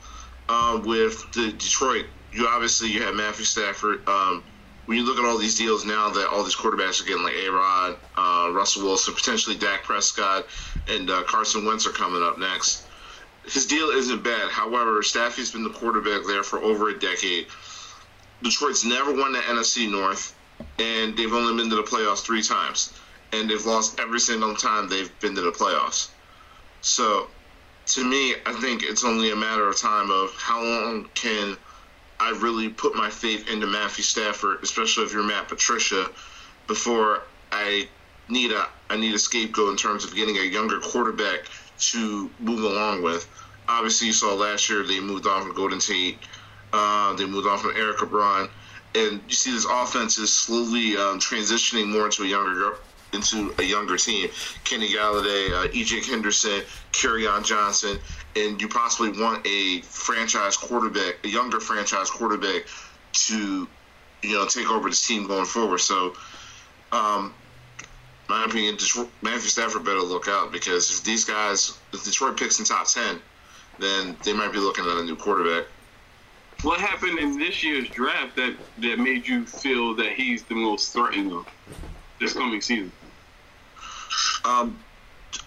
[0.50, 4.08] Um, with the Detroit, you obviously you have Matthew Stafford.
[4.08, 4.44] Um,
[4.90, 7.36] when you look at all these deals now that all these quarterbacks are getting, like
[7.36, 10.48] A Rod, uh, Russell Wilson, potentially Dak Prescott,
[10.88, 12.88] and uh, Carson Wentz are coming up next.
[13.46, 14.50] His deal isn't bad.
[14.50, 17.46] However, Staffy's been the quarterback there for over a decade.
[18.42, 20.34] Detroit's never won the NFC North,
[20.80, 22.92] and they've only been to the playoffs three times,
[23.32, 26.08] and they've lost every single time they've been to the playoffs.
[26.82, 27.28] So,
[27.86, 31.58] to me, I think it's only a matter of time of how long can
[32.20, 36.10] I really put my faith into Matthew Stafford, especially if you're Matt Patricia,
[36.68, 37.88] before I
[38.28, 41.46] need a I need a scapegoat in terms of getting a younger quarterback
[41.80, 43.30] to move along with.
[43.68, 46.18] Obviously, you saw last year they moved on from Golden Tate.
[46.74, 48.50] Uh, they moved on from Eric Ebron,
[48.96, 52.76] and you see this offense is slowly um, transitioning more into a younger
[53.14, 54.30] into a younger team.
[54.64, 56.62] Kenny Golladay, uh, EJ Henderson,
[57.28, 58.00] on Johnson,
[58.36, 62.64] and you possibly want a franchise quarterback, a younger franchise quarterback,
[63.12, 63.68] to
[64.22, 65.80] you know take over this team going forward.
[65.80, 66.16] So,
[66.92, 67.34] um,
[68.28, 72.60] my opinion, Detroit, Matthew Stafford better look out because if these guys, if Detroit picks
[72.60, 73.20] in top ten,
[73.80, 75.66] then they might be looking at a new quarterback.
[76.62, 80.94] What happened in this year's draft that that made you feel that he's the most
[80.94, 81.48] threatening of
[82.20, 82.92] this coming season?
[84.46, 84.78] Um,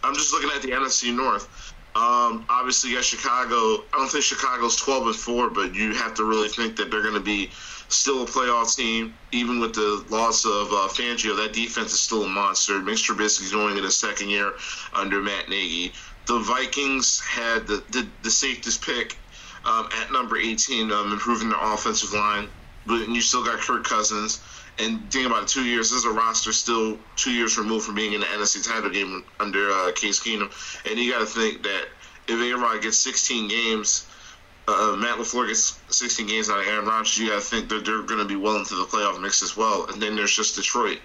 [0.03, 1.72] I'm just looking at the NFC North.
[1.95, 3.85] Um, obviously, got Chicago.
[3.93, 7.03] I don't think Chicago's 12 and four, but you have to really think that they're
[7.03, 7.51] going to be
[7.89, 11.37] still a playoff team, even with the loss of uh, Fangio.
[11.37, 12.81] That defense is still a monster.
[12.81, 14.55] Mitch Trubisky's going in his second year
[14.95, 15.93] under Matt Nagy.
[16.27, 19.19] The Vikings had the the, the safest pick
[19.67, 22.49] um, at number 18, um, improving their offensive line,
[22.87, 24.41] but you still got Kirk Cousins.
[24.79, 25.91] And think about it, two years.
[25.91, 29.25] This is a roster still two years removed from being in the NFC title game
[29.39, 30.51] under uh, Case Keenum.
[30.89, 31.89] And you got to think that
[32.29, 34.07] if A-Rod gets 16 games,
[34.69, 37.85] uh, Matt LaFleur gets 16 games out of Aaron Rodgers, you got to think that
[37.85, 39.87] they're going to be well into the playoff mix as well.
[39.91, 41.01] And then there's just Detroit.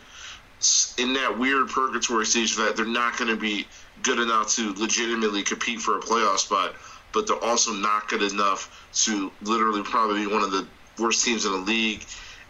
[0.98, 3.68] In that weird purgatory stage that they're not going to be
[4.02, 6.76] good enough to legitimately compete for a playoff spot,
[7.14, 10.66] but they're also not good enough to literally probably be one of the
[11.00, 12.04] worst teams in the league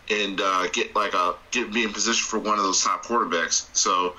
[0.09, 3.67] and uh, get like a get be in position for one of those top quarterbacks.
[3.75, 4.15] So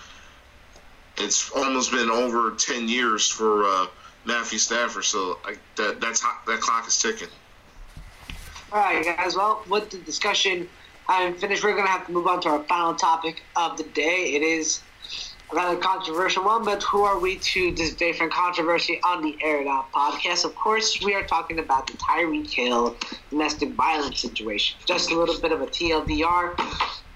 [1.16, 3.86] it's almost been over ten years for uh,
[4.24, 5.04] Matthew Stafford.
[5.04, 7.28] So I, that that's hot, that clock is ticking.
[8.72, 9.34] All right, guys.
[9.34, 10.68] Well, with the discussion
[11.08, 14.34] having finished, we're to have to move on to our final topic of the day.
[14.34, 14.82] It is
[15.52, 19.66] rather controversial one, but who are we to display from controversy on the Air It
[19.66, 20.44] Out podcast?
[20.44, 22.96] Of course, we are talking about the Tyreek Hill
[23.30, 24.78] domestic violence situation.
[24.86, 26.54] Just a little bit of a TLDR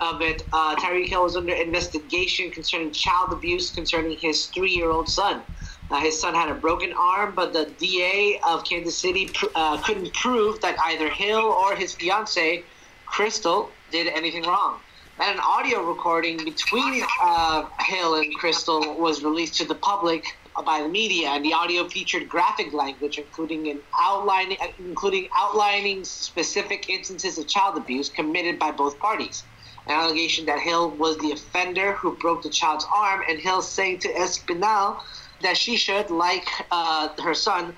[0.00, 0.42] of it.
[0.52, 5.42] Uh, Hill was under investigation concerning child abuse concerning his three-year-old son.
[5.90, 9.80] Uh, his son had a broken arm, but the DA of Kansas City pr- uh,
[9.82, 12.64] couldn't prove that either Hill or his fiancee,
[13.04, 14.80] Crystal, did anything wrong.
[15.18, 20.24] And an audio recording between uh, Hill and Crystal was released to the public
[20.64, 26.88] by the media, and the audio featured graphic language, including an outline, including outlining specific
[26.88, 29.44] instances of child abuse committed by both parties.
[29.86, 33.98] An allegation that Hill was the offender who broke the child's arm, and Hill saying
[34.00, 34.98] to Espinal
[35.42, 37.74] that she should, like uh, her son,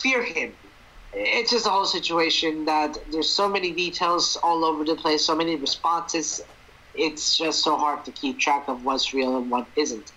[0.00, 0.52] fear him.
[1.12, 5.34] It's just a whole situation that there's so many details all over the place, so
[5.34, 6.40] many responses.
[6.98, 10.12] It's just so hard to keep track of what's real and what isn't.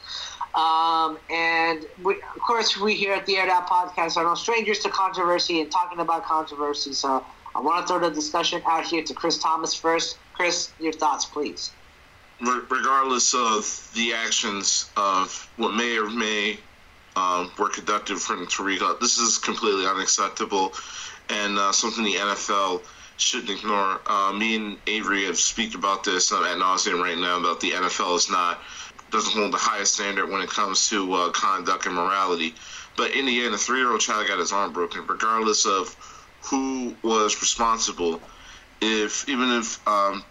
[0.55, 4.79] Um, and we, of course, we here at the Air Out Podcast are no strangers
[4.79, 6.93] to controversy and talking about controversy.
[6.93, 10.17] So I want to throw the discussion out here to Chris Thomas first.
[10.33, 11.71] Chris, your thoughts, please.
[12.41, 16.57] Regardless of the actions of what may or may
[17.15, 20.73] um, were conducted from Tyreek, this is completely unacceptable
[21.29, 22.81] and uh, something the NFL
[23.21, 24.01] shouldn't ignore.
[24.05, 27.71] Uh, me and Avery have speak about this uh, at nauseum right now about the
[27.71, 28.61] NFL is not
[29.11, 32.55] doesn't hold the highest standard when it comes to uh, conduct and morality.
[32.97, 35.95] But in the end, a three-year-old child got his arm broken, regardless of
[36.49, 38.21] who was responsible.
[38.81, 40.23] If even if um,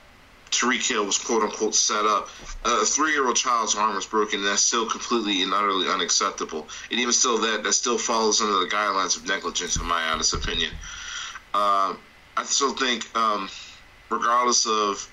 [0.50, 2.28] Tyreek Hill was quote unquote set up,
[2.64, 6.68] a three-year-old child's arm was broken, that's still completely and utterly unacceptable.
[6.90, 10.34] And even still, that that still falls under the guidelines of negligence, in my honest
[10.34, 10.72] opinion.
[11.52, 11.94] Uh,
[12.40, 13.50] I still think, um,
[14.08, 15.06] regardless of,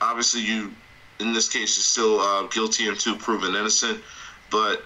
[0.00, 0.74] obviously you,
[1.20, 4.00] in this case, you're still uh, guilty until proven innocent,
[4.50, 4.82] but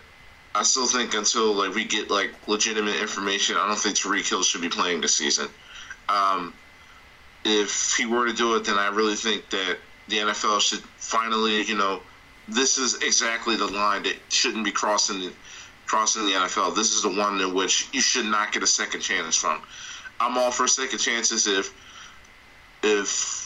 [0.55, 4.42] I still think until like we get like legitimate information, I don't think Tyreek Hill
[4.42, 5.48] should be playing this season.
[6.11, 6.53] Um,
[7.46, 11.62] if he were to do it, then I really think that the NFL should finally,
[11.62, 12.03] you know,
[12.46, 15.33] this is exactly the line that shouldn't be crossing
[15.87, 16.77] crossing the NFL.
[16.77, 19.62] This is the one in which you should not get a second chance from.
[20.20, 21.74] I'm all for second chances if
[22.83, 23.44] if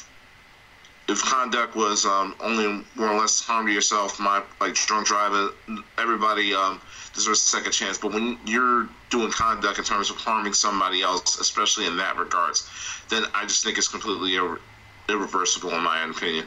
[1.09, 5.51] if conduct was um, only more or less harm to yourself, my like drunk driving,
[5.97, 6.81] everybody um,
[7.15, 7.97] deserves a second chance.
[7.97, 12.69] But when you're doing conduct in terms of harming somebody else, especially in that regards,
[13.09, 14.61] then I just think it's completely irre-
[15.09, 16.47] irreversible in my opinion.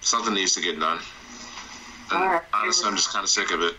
[0.00, 0.98] Something needs to get done.
[2.10, 3.74] And honestly, I'm just kind of sick of it.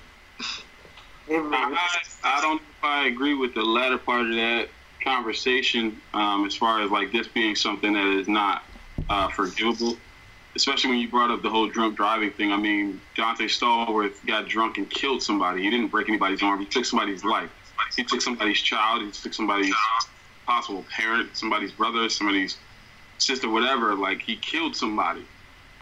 [1.30, 1.90] I,
[2.24, 4.70] I don't know if I agree with the latter part of that
[5.04, 8.64] conversation um, as far as like this being something that is not
[9.10, 9.98] uh, forgivable,
[10.56, 12.52] especially when you brought up the whole drunk driving thing.
[12.52, 15.64] I mean, Donté Stallworth got drunk and killed somebody.
[15.64, 16.60] He didn't break anybody's arm.
[16.60, 17.52] He took somebody's life.
[17.98, 19.04] He took somebody's child.
[19.04, 19.76] He took somebody's
[20.48, 22.60] possible parent, somebody's brother, somebody's
[23.20, 23.96] sister, whatever.
[23.96, 25.28] Like he killed somebody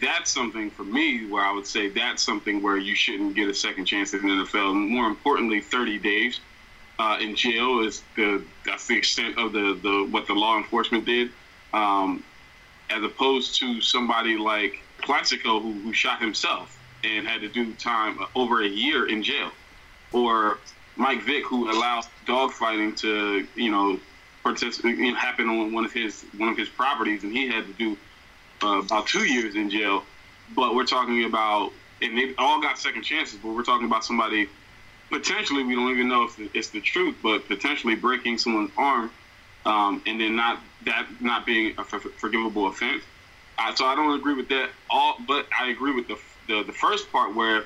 [0.00, 3.54] that's something for me where I would say that's something where you shouldn't get a
[3.54, 4.74] second chance in the NFL.
[4.74, 6.40] More importantly, 30 days
[6.98, 11.04] uh, in jail is the that's the extent of the, the what the law enforcement
[11.04, 11.30] did,
[11.72, 12.22] um,
[12.90, 18.18] as opposed to somebody like Plaxico who, who shot himself and had to do time
[18.34, 19.50] over a year in jail,
[20.12, 20.58] or
[20.96, 23.98] Mike Vick who allows dogfighting to you know
[24.42, 27.66] participate you know, happen on one of his one of his properties and he had
[27.66, 27.96] to do
[28.62, 30.04] uh, about two years in jail.
[30.54, 33.38] But we're talking about, and they all got second chances.
[33.42, 34.48] But we're talking about somebody
[35.10, 39.10] potentially we don't even know if it's the truth, but potentially breaking someone's arm,
[39.64, 43.02] um, and then not that not being a forgivable offense.
[43.58, 44.70] Uh, so I don't agree with that.
[44.90, 47.64] All, but I agree with the the, the first part where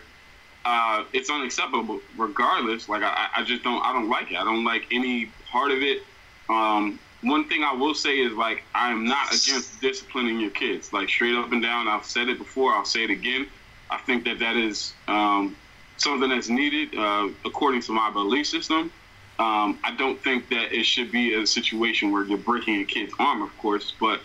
[0.64, 2.88] uh, it's unacceptable regardless.
[2.88, 4.36] Like I, I just don't I don't like it.
[4.36, 6.02] I don't like any part of it.
[6.48, 10.92] Um, one thing I will say is like I am not against disciplining your kids.
[10.92, 12.72] Like straight up and down, I've said it before.
[12.72, 13.46] I'll say it again.
[13.90, 15.56] I think that that is um,
[15.96, 18.92] something that's needed uh, according to my belief system.
[19.38, 23.12] Um, I don't think that it should be a situation where you're breaking a kid's
[23.18, 24.20] arm, of course, but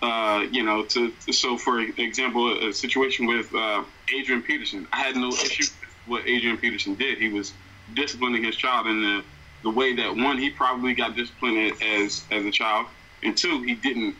[0.00, 3.82] uh, you know, to, so for example, a situation with uh,
[4.14, 7.18] Adrian Peterson, I had no issue with what Adrian Peterson did.
[7.18, 7.52] He was
[7.94, 9.24] disciplining his child in the
[9.64, 12.86] the way that one he probably got disciplined as as a child,
[13.24, 14.14] and two he didn't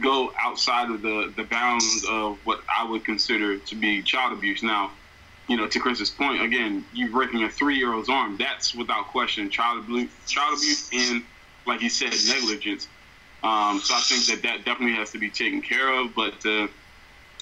[0.00, 4.62] go outside of the the bounds of what I would consider to be child abuse.
[4.62, 4.90] Now,
[5.48, 9.08] you know, to Chris's point, again, you breaking a three year old's arm, that's without
[9.08, 11.22] question child abuse, child abuse, and
[11.66, 12.88] like he said, negligence.
[13.42, 16.14] Um, so I think that that definitely has to be taken care of.
[16.14, 16.68] But uh,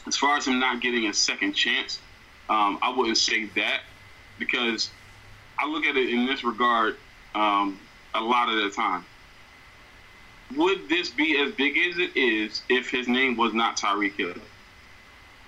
[0.06, 2.00] as far as him not getting a second chance,
[2.48, 3.82] um, I wouldn't say that
[4.38, 4.90] because
[5.58, 6.96] I look at it in this regard
[7.34, 7.78] um,
[8.14, 9.04] a lot of the time.
[10.56, 14.34] Would this be as big as it is if his name was not Tyreek Hill?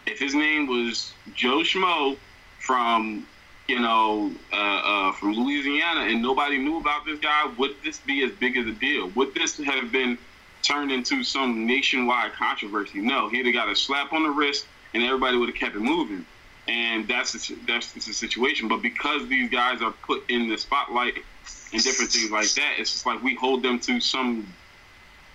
[0.07, 2.17] If his name was Joe Schmo
[2.59, 3.27] from,
[3.69, 8.25] you know, uh, uh, from Louisiana and nobody knew about this guy, would this be
[8.25, 9.11] as big as a deal?
[9.11, 10.19] Would this have been
[10.63, 13.01] turned into some nationwide controversy?
[13.01, 15.81] No, he'd have got a slap on the wrist and everybody would have kept it
[15.81, 16.25] moving
[16.69, 18.69] and that's the, that's the situation.
[18.69, 21.19] But because these guys are put in the spotlight
[21.73, 22.75] and different things like that.
[22.79, 24.47] It's just like we hold them to some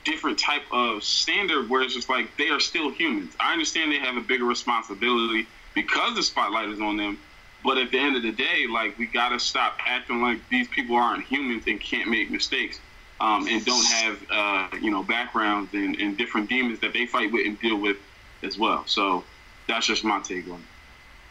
[0.03, 3.36] different type of standard where it's just like they are still humans.
[3.39, 7.18] I understand they have a bigger responsibility because the spotlight is on them.
[7.64, 10.95] But at the end of the day, like we gotta stop acting like these people
[10.95, 12.80] aren't humans and can't make mistakes,
[13.20, 17.32] um, and don't have uh, you know backgrounds and, and different demons that they fight
[17.32, 17.97] with and deal with
[18.41, 18.84] as well.
[18.88, 19.24] So
[19.68, 20.59] that's just my take on it.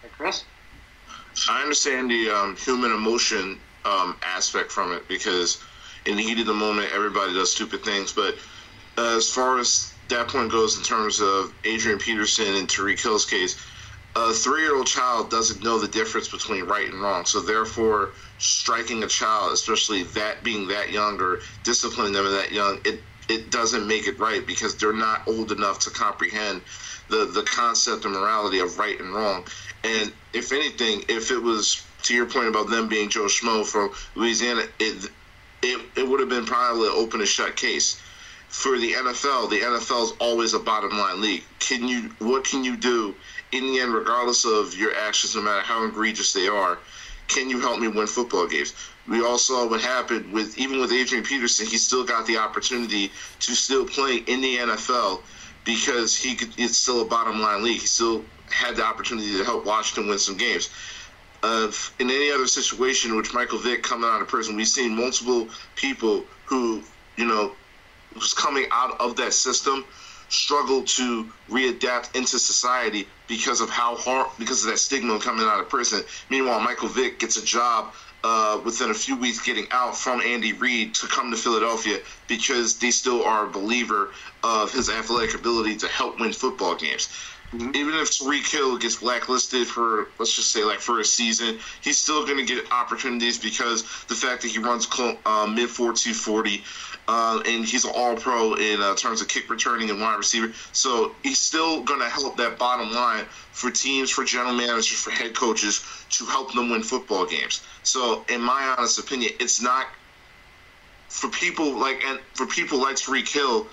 [0.03, 0.45] Hey, Chris.
[1.49, 5.63] I understand the um, human emotion um, aspect from it because
[6.07, 8.13] in the heat of the moment, everybody does stupid things.
[8.13, 8.37] But
[8.97, 13.57] as far as that point goes, in terms of Adrian Peterson and Tyreek Hill's case,
[14.17, 17.25] a three-year-old child doesn't know the difference between right and wrong.
[17.25, 22.81] So therefore, striking a child, especially that being that young or disciplining them that young,
[22.85, 26.63] it it doesn't make it right because they're not old enough to comprehend
[27.09, 29.47] the the concept and morality of right and wrong.
[29.85, 33.91] And if anything, if it was to your point about them being Joe Schmo from
[34.15, 35.11] Louisiana, it
[35.63, 38.01] it, it would have been probably an open and shut case.
[38.49, 41.45] For the NFL, the NFL is always a bottom line league.
[41.59, 43.15] Can you what can you do
[43.53, 46.79] in the end, regardless of your actions, no matter how egregious they are,
[47.29, 48.75] can you help me win football games?
[49.09, 51.67] We all saw what happened with even with Adrian Peterson.
[51.67, 55.21] He still got the opportunity to still play in the NFL
[55.65, 56.53] because he could.
[56.59, 57.81] It's still a bottom line league.
[57.81, 60.71] He still had the opportunity to help Washington win some games.
[61.43, 65.49] Uh, in any other situation, which Michael Vick coming out of prison, we've seen multiple
[65.75, 66.83] people who
[67.17, 67.53] you know
[68.15, 69.85] was coming out of that system
[70.29, 75.61] struggle to readapt into society because of how hard because of that stigma coming out
[75.61, 76.03] of prison.
[76.31, 80.53] Meanwhile, Michael Vick gets a job uh, within a few weeks getting out from Andy
[80.53, 84.11] Reid to come to Philadelphia because they still are a believer
[84.45, 87.09] of his athletic ability to help win football games.
[87.53, 87.75] Mm-hmm.
[87.75, 91.99] Even if Tyreek Hill gets blacklisted for, let's just say, like for a season, he's
[91.99, 94.87] still going to get opportunities because the fact that he runs
[95.27, 96.63] uh, mid 4 240
[97.09, 100.53] uh, and he's an all pro in uh, terms of kick returning and wide receiver.
[100.71, 105.11] So he's still going to help that bottom line for teams, for general managers, for
[105.11, 107.63] head coaches to help them win football games.
[107.83, 109.89] So, in my honest opinion, it's not
[111.09, 113.67] for people like and for people like Tyreek Hill,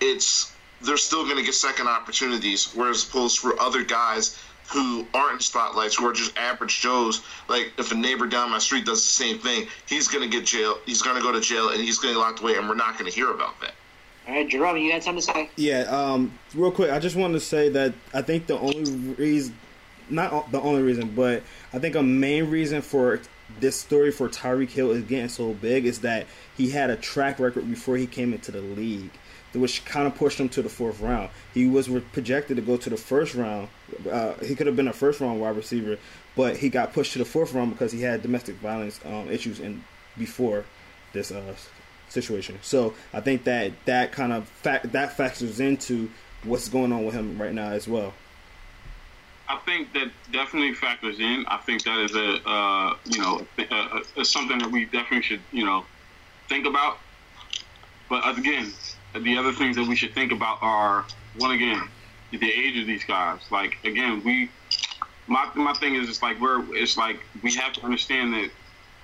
[0.00, 0.52] it's
[0.82, 5.40] they're still going to get second opportunities, whereas opposed for other guys who aren't in
[5.40, 7.22] spotlights, who are just average Joes.
[7.48, 10.46] Like if a neighbor down my street does the same thing, he's going to get
[10.46, 10.78] jail.
[10.86, 12.74] He's going to go to jail, and he's going to get locked away, and we're
[12.74, 13.74] not going to hear about that.
[14.26, 15.50] All right, Jerome, you got something to say?
[15.54, 19.56] Yeah, um, real quick, I just wanted to say that I think the only reason,
[20.10, 23.20] not the only reason, but I think a main reason for
[23.60, 27.38] this story for Tyreek Hill is getting so big is that he had a track
[27.38, 29.12] record before he came into the league
[29.56, 31.30] which kind of pushed him to the fourth round.
[31.54, 33.68] He was projected to go to the first round.
[34.10, 35.98] Uh, he could have been a first round wide receiver,
[36.34, 39.60] but he got pushed to the fourth round because he had domestic violence um, issues
[39.60, 39.84] in
[40.18, 40.64] before
[41.12, 41.54] this uh,
[42.08, 42.58] situation.
[42.62, 46.10] So I think that that kind of fact that factors into
[46.44, 48.12] what's going on with him right now as well.
[49.48, 51.44] I think that definitely factors in.
[51.46, 55.40] I think that is a uh, you know a, a, something that we definitely should
[55.52, 55.84] you know
[56.48, 56.98] think about.
[58.08, 58.72] But again,
[59.22, 61.04] the other things that we should think about are
[61.38, 61.88] one again
[62.32, 63.40] the age of these guys.
[63.50, 64.50] Like again, we
[65.26, 68.50] my my thing is it's like we're it's like we have to understand that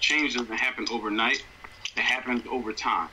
[0.01, 1.45] change doesn't happen overnight.
[1.97, 3.09] It happens over time,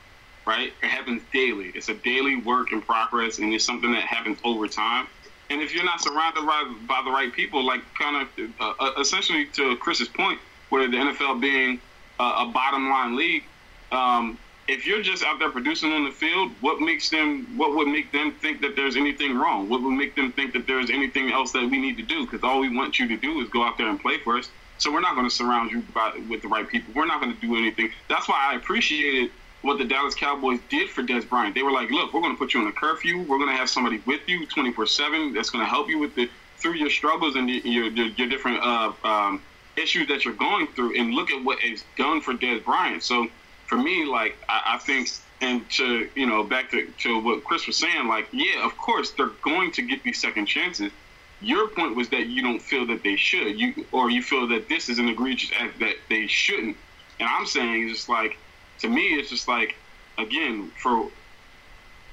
[0.46, 0.74] right?
[0.82, 1.72] It happens daily.
[1.76, 5.08] It's a daily work in progress, and it's something that happens over time.
[5.50, 9.02] And if you're not surrounded by, by the right people, like kind of uh, uh
[9.02, 10.40] essentially to Chris's point,
[10.70, 11.82] where the NFL being
[12.20, 13.44] a bottom line league,
[13.92, 14.38] um,
[14.70, 17.58] if you're just out there producing on the field, what makes them?
[17.58, 19.68] What would make them think that there's anything wrong?
[19.68, 22.26] What would make them think that there's anything else that we need to do?
[22.26, 24.48] Because all we want you to do is go out there and play for us.
[24.78, 26.94] So we're not going to surround you by, with the right people.
[26.96, 27.90] We're not going to do anything.
[28.08, 29.32] That's why I appreciated
[29.64, 31.56] what the Dallas Cowboys did for Dez Bryant.
[31.56, 33.24] They were like, "Look, we're going to put you on a curfew.
[33.24, 36.30] We're going to have somebody with you 24/7 that's going to help you with the
[36.58, 39.42] through your struggles and your your, your different uh, um,
[39.78, 40.96] issues that you're going through.
[40.98, 43.02] And look at what it's done for Dez Bryant.
[43.02, 43.28] So."
[43.70, 45.10] For me, like I, I think,
[45.42, 49.12] and to you know, back to, to what Chris was saying, like yeah, of course
[49.12, 50.92] they're going to get these second chances.
[51.40, 54.68] Your point was that you don't feel that they should, you or you feel that
[54.68, 56.76] this is an egregious act that they shouldn't.
[57.20, 58.38] And I'm saying it's just like
[58.80, 59.76] to me, it's just like
[60.18, 61.08] again for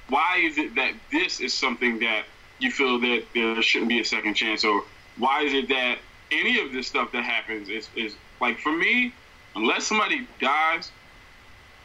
[0.09, 2.23] why is it that this is something that
[2.59, 4.83] you feel that there shouldn't be a second chance, or
[5.17, 5.97] why is it that
[6.31, 9.11] any of this stuff that happens is, is like for me,
[9.55, 10.91] unless somebody dies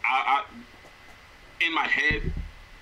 [0.05, 0.55] I, I
[1.61, 2.23] in my head,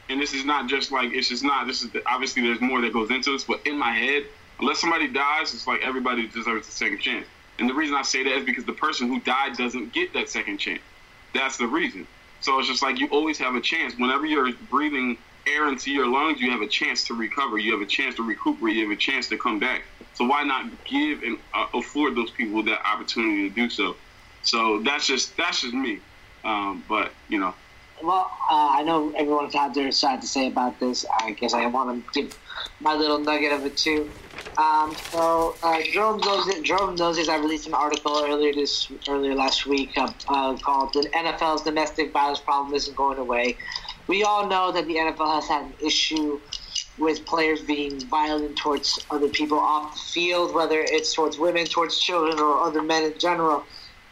[0.09, 1.67] and this is not just like it's just not.
[1.69, 4.25] This is obviously there's more that goes into this, but in my head,
[4.61, 7.29] unless somebody dies, it's like everybody deserves a second chance.
[7.59, 10.29] And the reason I say that is because the person who died doesn't get that
[10.31, 10.83] second chance.
[11.35, 12.09] That's the reason.
[12.41, 13.95] So it's just like you always have a chance.
[13.99, 17.59] Whenever you're breathing air into your lungs, you have a chance to recover.
[17.59, 18.77] You have a chance to recuperate.
[18.77, 19.85] You have a chance to come back.
[20.15, 23.99] So why not give and uh, afford those people that opportunity to do so?
[24.43, 26.03] So that's just that's just me.
[26.45, 27.55] Um, but you know,
[28.03, 31.05] well, uh, I know everyone's had their side to say about this.
[31.21, 32.39] I guess I want to give
[32.81, 34.11] my little nugget of it too.
[34.57, 36.63] Um, so uh, Jerome knows it.
[36.63, 37.29] Jerome it.
[37.29, 42.13] I released an article earlier this earlier last week uh, uh, called "The NFL's Domestic
[42.13, 43.57] Violence Problem Isn't Going Away."
[44.07, 46.41] We all know that the NFL has had an issue
[46.99, 51.99] with players being violent towards other people off the field, whether it's towards women, towards
[51.99, 53.65] children, or other men in general.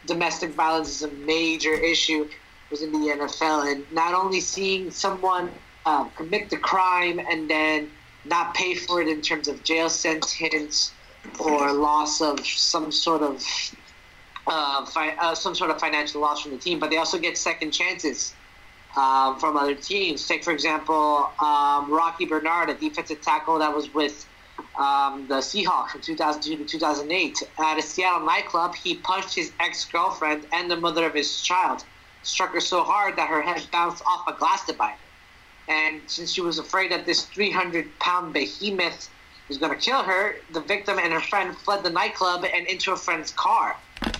[0.05, 2.29] Domestic violence is a major issue
[2.71, 5.51] within the NFL, and not only seeing someone
[5.85, 7.89] uh, commit the crime and then
[8.25, 10.93] not pay for it in terms of jail sentence
[11.39, 13.43] or loss of some sort of
[14.47, 17.37] uh, fi- uh, some sort of financial loss from the team, but they also get
[17.37, 18.33] second chances
[18.97, 20.27] um, from other teams.
[20.27, 24.25] Take for example um, Rocky Bernard, a defensive tackle that was with
[24.79, 27.37] um, the Seahawks from 2002 to 2008.
[27.59, 31.83] At a Seattle nightclub, he punched his ex girlfriend and the mother of his child.
[32.23, 34.99] Struck her so hard that her head bounced off a glass divider.
[35.67, 39.09] And since she was afraid that this 300 pound behemoth
[39.49, 42.91] was going to kill her, the victim and her friend fled the nightclub and into
[42.93, 43.77] a friend's car.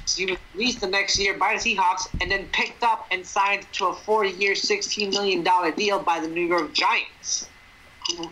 [0.07, 3.67] She was released the next year by the Seahawks and then picked up and signed
[3.73, 5.43] to a four year, $16 million
[5.75, 7.48] deal by the New York Giants.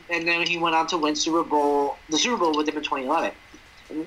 [0.10, 2.84] And then he went on to win Super Bowl, the Super Bowl with them in
[2.84, 3.32] 2011.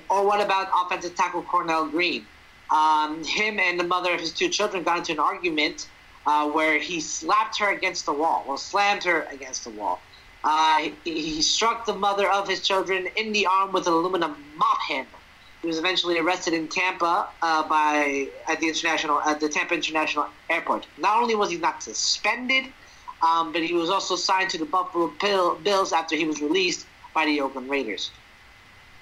[0.09, 2.25] Or what about offensive tackle Cornell Green?
[2.69, 5.87] Um, him and the mother of his two children got into an argument
[6.25, 9.99] uh, where he slapped her against the wall, well, slammed her against the wall.
[10.43, 14.35] Uh, he, he, struck the mother of his children in the arm with an aluminum
[14.55, 15.19] mop handle.
[15.61, 20.25] He was eventually arrested in Tampa uh, by at the international at the Tampa International
[20.49, 20.87] Airport.
[20.97, 22.65] Not only was he not suspended,
[23.21, 25.07] um, but he was also signed to the Buffalo
[25.63, 28.11] Bills after he was released by the Oakland Raiders.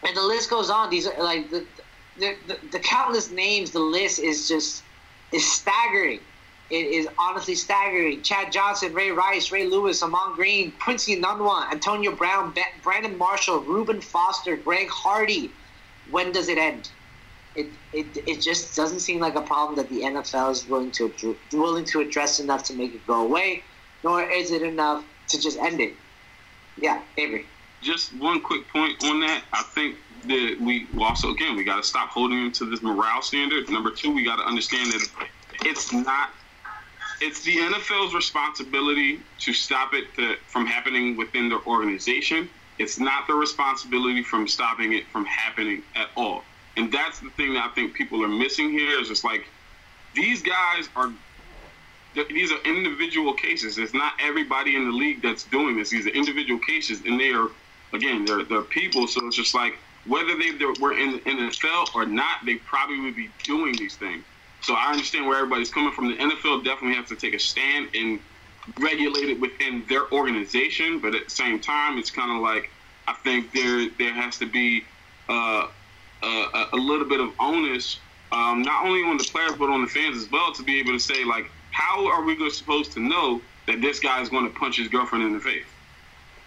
[0.06, 0.90] And the list goes on.
[0.90, 1.66] These are like the
[2.18, 3.72] the, the, the countless names.
[3.72, 4.84] The list is just
[5.32, 6.20] is staggering.
[6.70, 8.22] It is honestly staggering.
[8.22, 12.54] Chad Johnson, Ray Rice, Ray Lewis, Ahman Green, Quincy Enunwa, Antonio Brown,
[12.84, 15.52] Brandon Marshall, Reuben Foster, Greg Hardy.
[16.12, 16.90] When does it end?
[17.56, 21.36] It, it, it just doesn't seem like a problem that the NFL is willing to
[21.52, 23.64] willing to address enough to make it go away,
[24.04, 25.94] nor is it enough to just end it.
[26.78, 27.46] Yeah, Avery.
[27.82, 29.44] Just one quick point on that.
[29.54, 29.96] I think
[30.26, 33.70] that we also again we got to stop holding them to this morale standard.
[33.70, 35.08] Number two, we got to understand that
[35.66, 36.32] it's not
[37.22, 42.50] it's the NFL's responsibility to stop it to, from happening within their organization.
[42.78, 46.44] It's not their responsibility from stopping it from happening at all.
[46.78, 49.46] And that's the thing that I think people are missing here is just like
[50.16, 51.12] these guys are
[52.16, 53.78] these are individual cases.
[53.78, 55.90] It's not everybody in the league that's doing this.
[55.90, 57.50] These are individual cases, and they are
[57.94, 59.08] again they're they're people.
[59.08, 63.16] So it's just like whether they were in the NFL or not, they probably would
[63.16, 64.24] be doing these things.
[64.62, 66.10] So I understand where everybody's coming from.
[66.10, 68.20] The NFL definitely has to take a stand and
[68.80, 72.70] regulate it within their organization, but at the same time, it's kind of like
[73.08, 74.84] I think there there has to be
[75.30, 75.68] uh,
[76.24, 78.00] a, a, little bit of onus,
[78.32, 80.92] um, not only on the players but on the fans as well, to be able
[80.92, 84.60] to say like, how are we supposed to know that this guy is going to
[84.60, 85.66] punch his girlfriend in the face,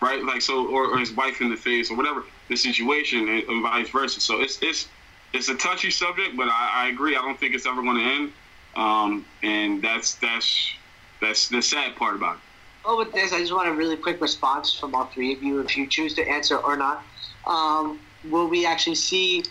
[0.00, 0.22] right?
[0.24, 3.62] Like so, or, or his wife in the face, or whatever the situation, and, and
[3.62, 4.20] vice versa.
[4.20, 4.88] So it's it's
[5.32, 7.16] it's a touchy subject, but I, I agree.
[7.16, 8.32] I don't think it's ever going to end,
[8.76, 10.72] um, and that's that's
[11.20, 12.42] that's the sad part about it.
[12.84, 15.60] Well, with this, I just want a really quick response from all three of you,
[15.60, 17.04] if you choose to answer or not.
[17.46, 19.44] Um, will we actually see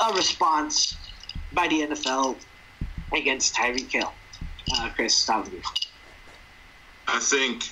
[0.00, 0.96] a response
[1.52, 2.40] by the NFL
[3.14, 4.12] against Tyreek Hill?
[4.70, 5.62] Uh, Chris, start with you.
[7.08, 7.64] I think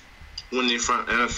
[0.51, 0.78] when the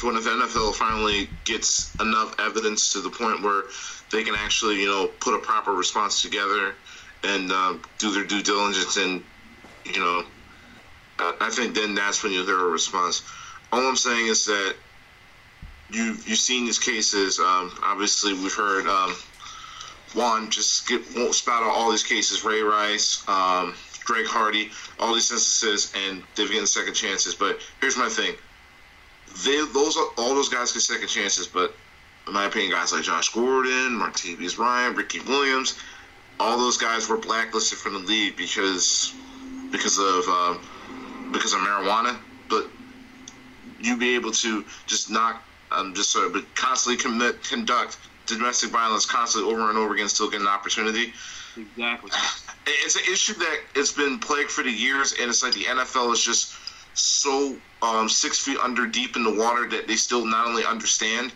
[0.03, 3.65] when the NFL finally gets enough evidence to the point where
[4.11, 6.75] they can actually, you know, put a proper response together
[7.23, 8.97] and uh, do their due diligence.
[8.97, 9.23] And,
[9.85, 10.25] you know,
[11.19, 13.23] I think then that's when you'll hear a response.
[13.71, 14.77] All I'm saying is that
[15.91, 17.39] you you've seen these cases.
[17.39, 19.15] Um, obviously, we've heard um,
[20.15, 22.45] Juan just get, won't spout out all these cases.
[22.45, 23.75] Ray Rice, um,
[24.05, 27.35] Greg Hardy, all these instances, and they've getting second chances.
[27.35, 28.35] But here's my thing:
[29.45, 31.75] they those all those guys get second chances, but
[32.27, 35.79] in my opinion, guys like Josh Gordon, Martavis Bryant, Ricky Williams,
[36.39, 39.15] all those guys were blacklisted from the league because
[39.71, 40.55] because of uh,
[41.33, 42.17] because of marijuana.
[42.49, 42.69] But
[43.81, 48.71] you be able to just knock, um, just sort of, but constantly commit, conduct domestic
[48.71, 51.13] violence constantly over and over again, still get an opportunity.
[51.57, 52.11] Exactly.
[52.67, 56.13] It's an issue that it's been plagued for the years, and it's like the NFL
[56.13, 56.55] is just
[56.95, 61.33] so um, six feet under deep in the water that they still not only understand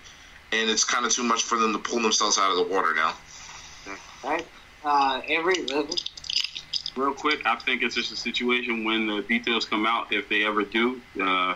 [0.52, 2.94] and it's kind of too much for them to pull themselves out of the water
[2.94, 3.14] now.
[4.24, 4.46] Right.
[4.84, 5.94] uh, every level.
[6.96, 10.44] real quick, I think it's just a situation when the details come out, if they
[10.44, 11.00] ever do.
[11.20, 11.54] Uh,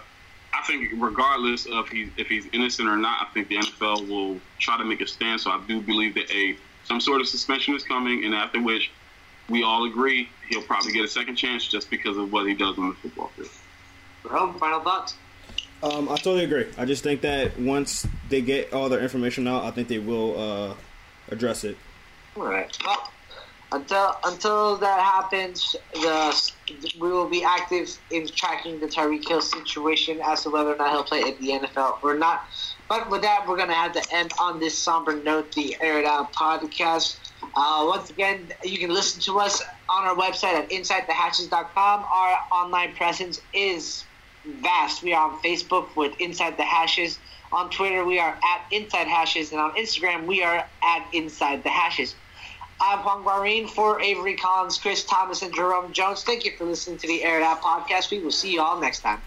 [0.53, 4.41] I think regardless of he, if he's innocent or not, I think the NFL will
[4.59, 5.41] try to make a stand.
[5.41, 6.57] So I do believe that a
[6.91, 8.91] some sort of suspension is coming, and after which
[9.49, 12.77] we all agree he'll probably get a second chance just because of what he does
[12.79, 13.49] on the football field.
[14.25, 15.15] Bro, final thoughts?
[15.85, 16.67] Um, I totally agree.
[16.77, 20.37] I just think that once they get all their information out, I think they will
[20.37, 20.75] uh,
[21.31, 21.77] address it.
[22.37, 22.77] All right.
[22.85, 23.13] Well,
[23.71, 26.53] until until that happens, the
[27.01, 30.91] we will be active in tracking the Tyreek Hill situation as to whether or not
[30.91, 32.49] he'll play in the NFL or not.
[32.91, 35.53] But with that, we're gonna have to end on this somber note.
[35.53, 37.19] The Air It Out podcast.
[37.55, 42.05] Uh, once again, you can listen to us on our website at InsideTheHashes.com.
[42.13, 44.03] Our online presence is
[44.45, 45.05] vast.
[45.05, 47.21] We are on Facebook with Inside the Hashes.
[47.53, 51.71] On Twitter, we are at Inside Hashes, and on Instagram, we are at Inside the
[51.71, 52.17] Hashes.
[52.81, 56.25] I'm Juan Guarin for Avery Collins, Chris Thomas, and Jerome Jones.
[56.25, 58.11] Thank you for listening to the Air It Out podcast.
[58.11, 59.23] We will see you all next time.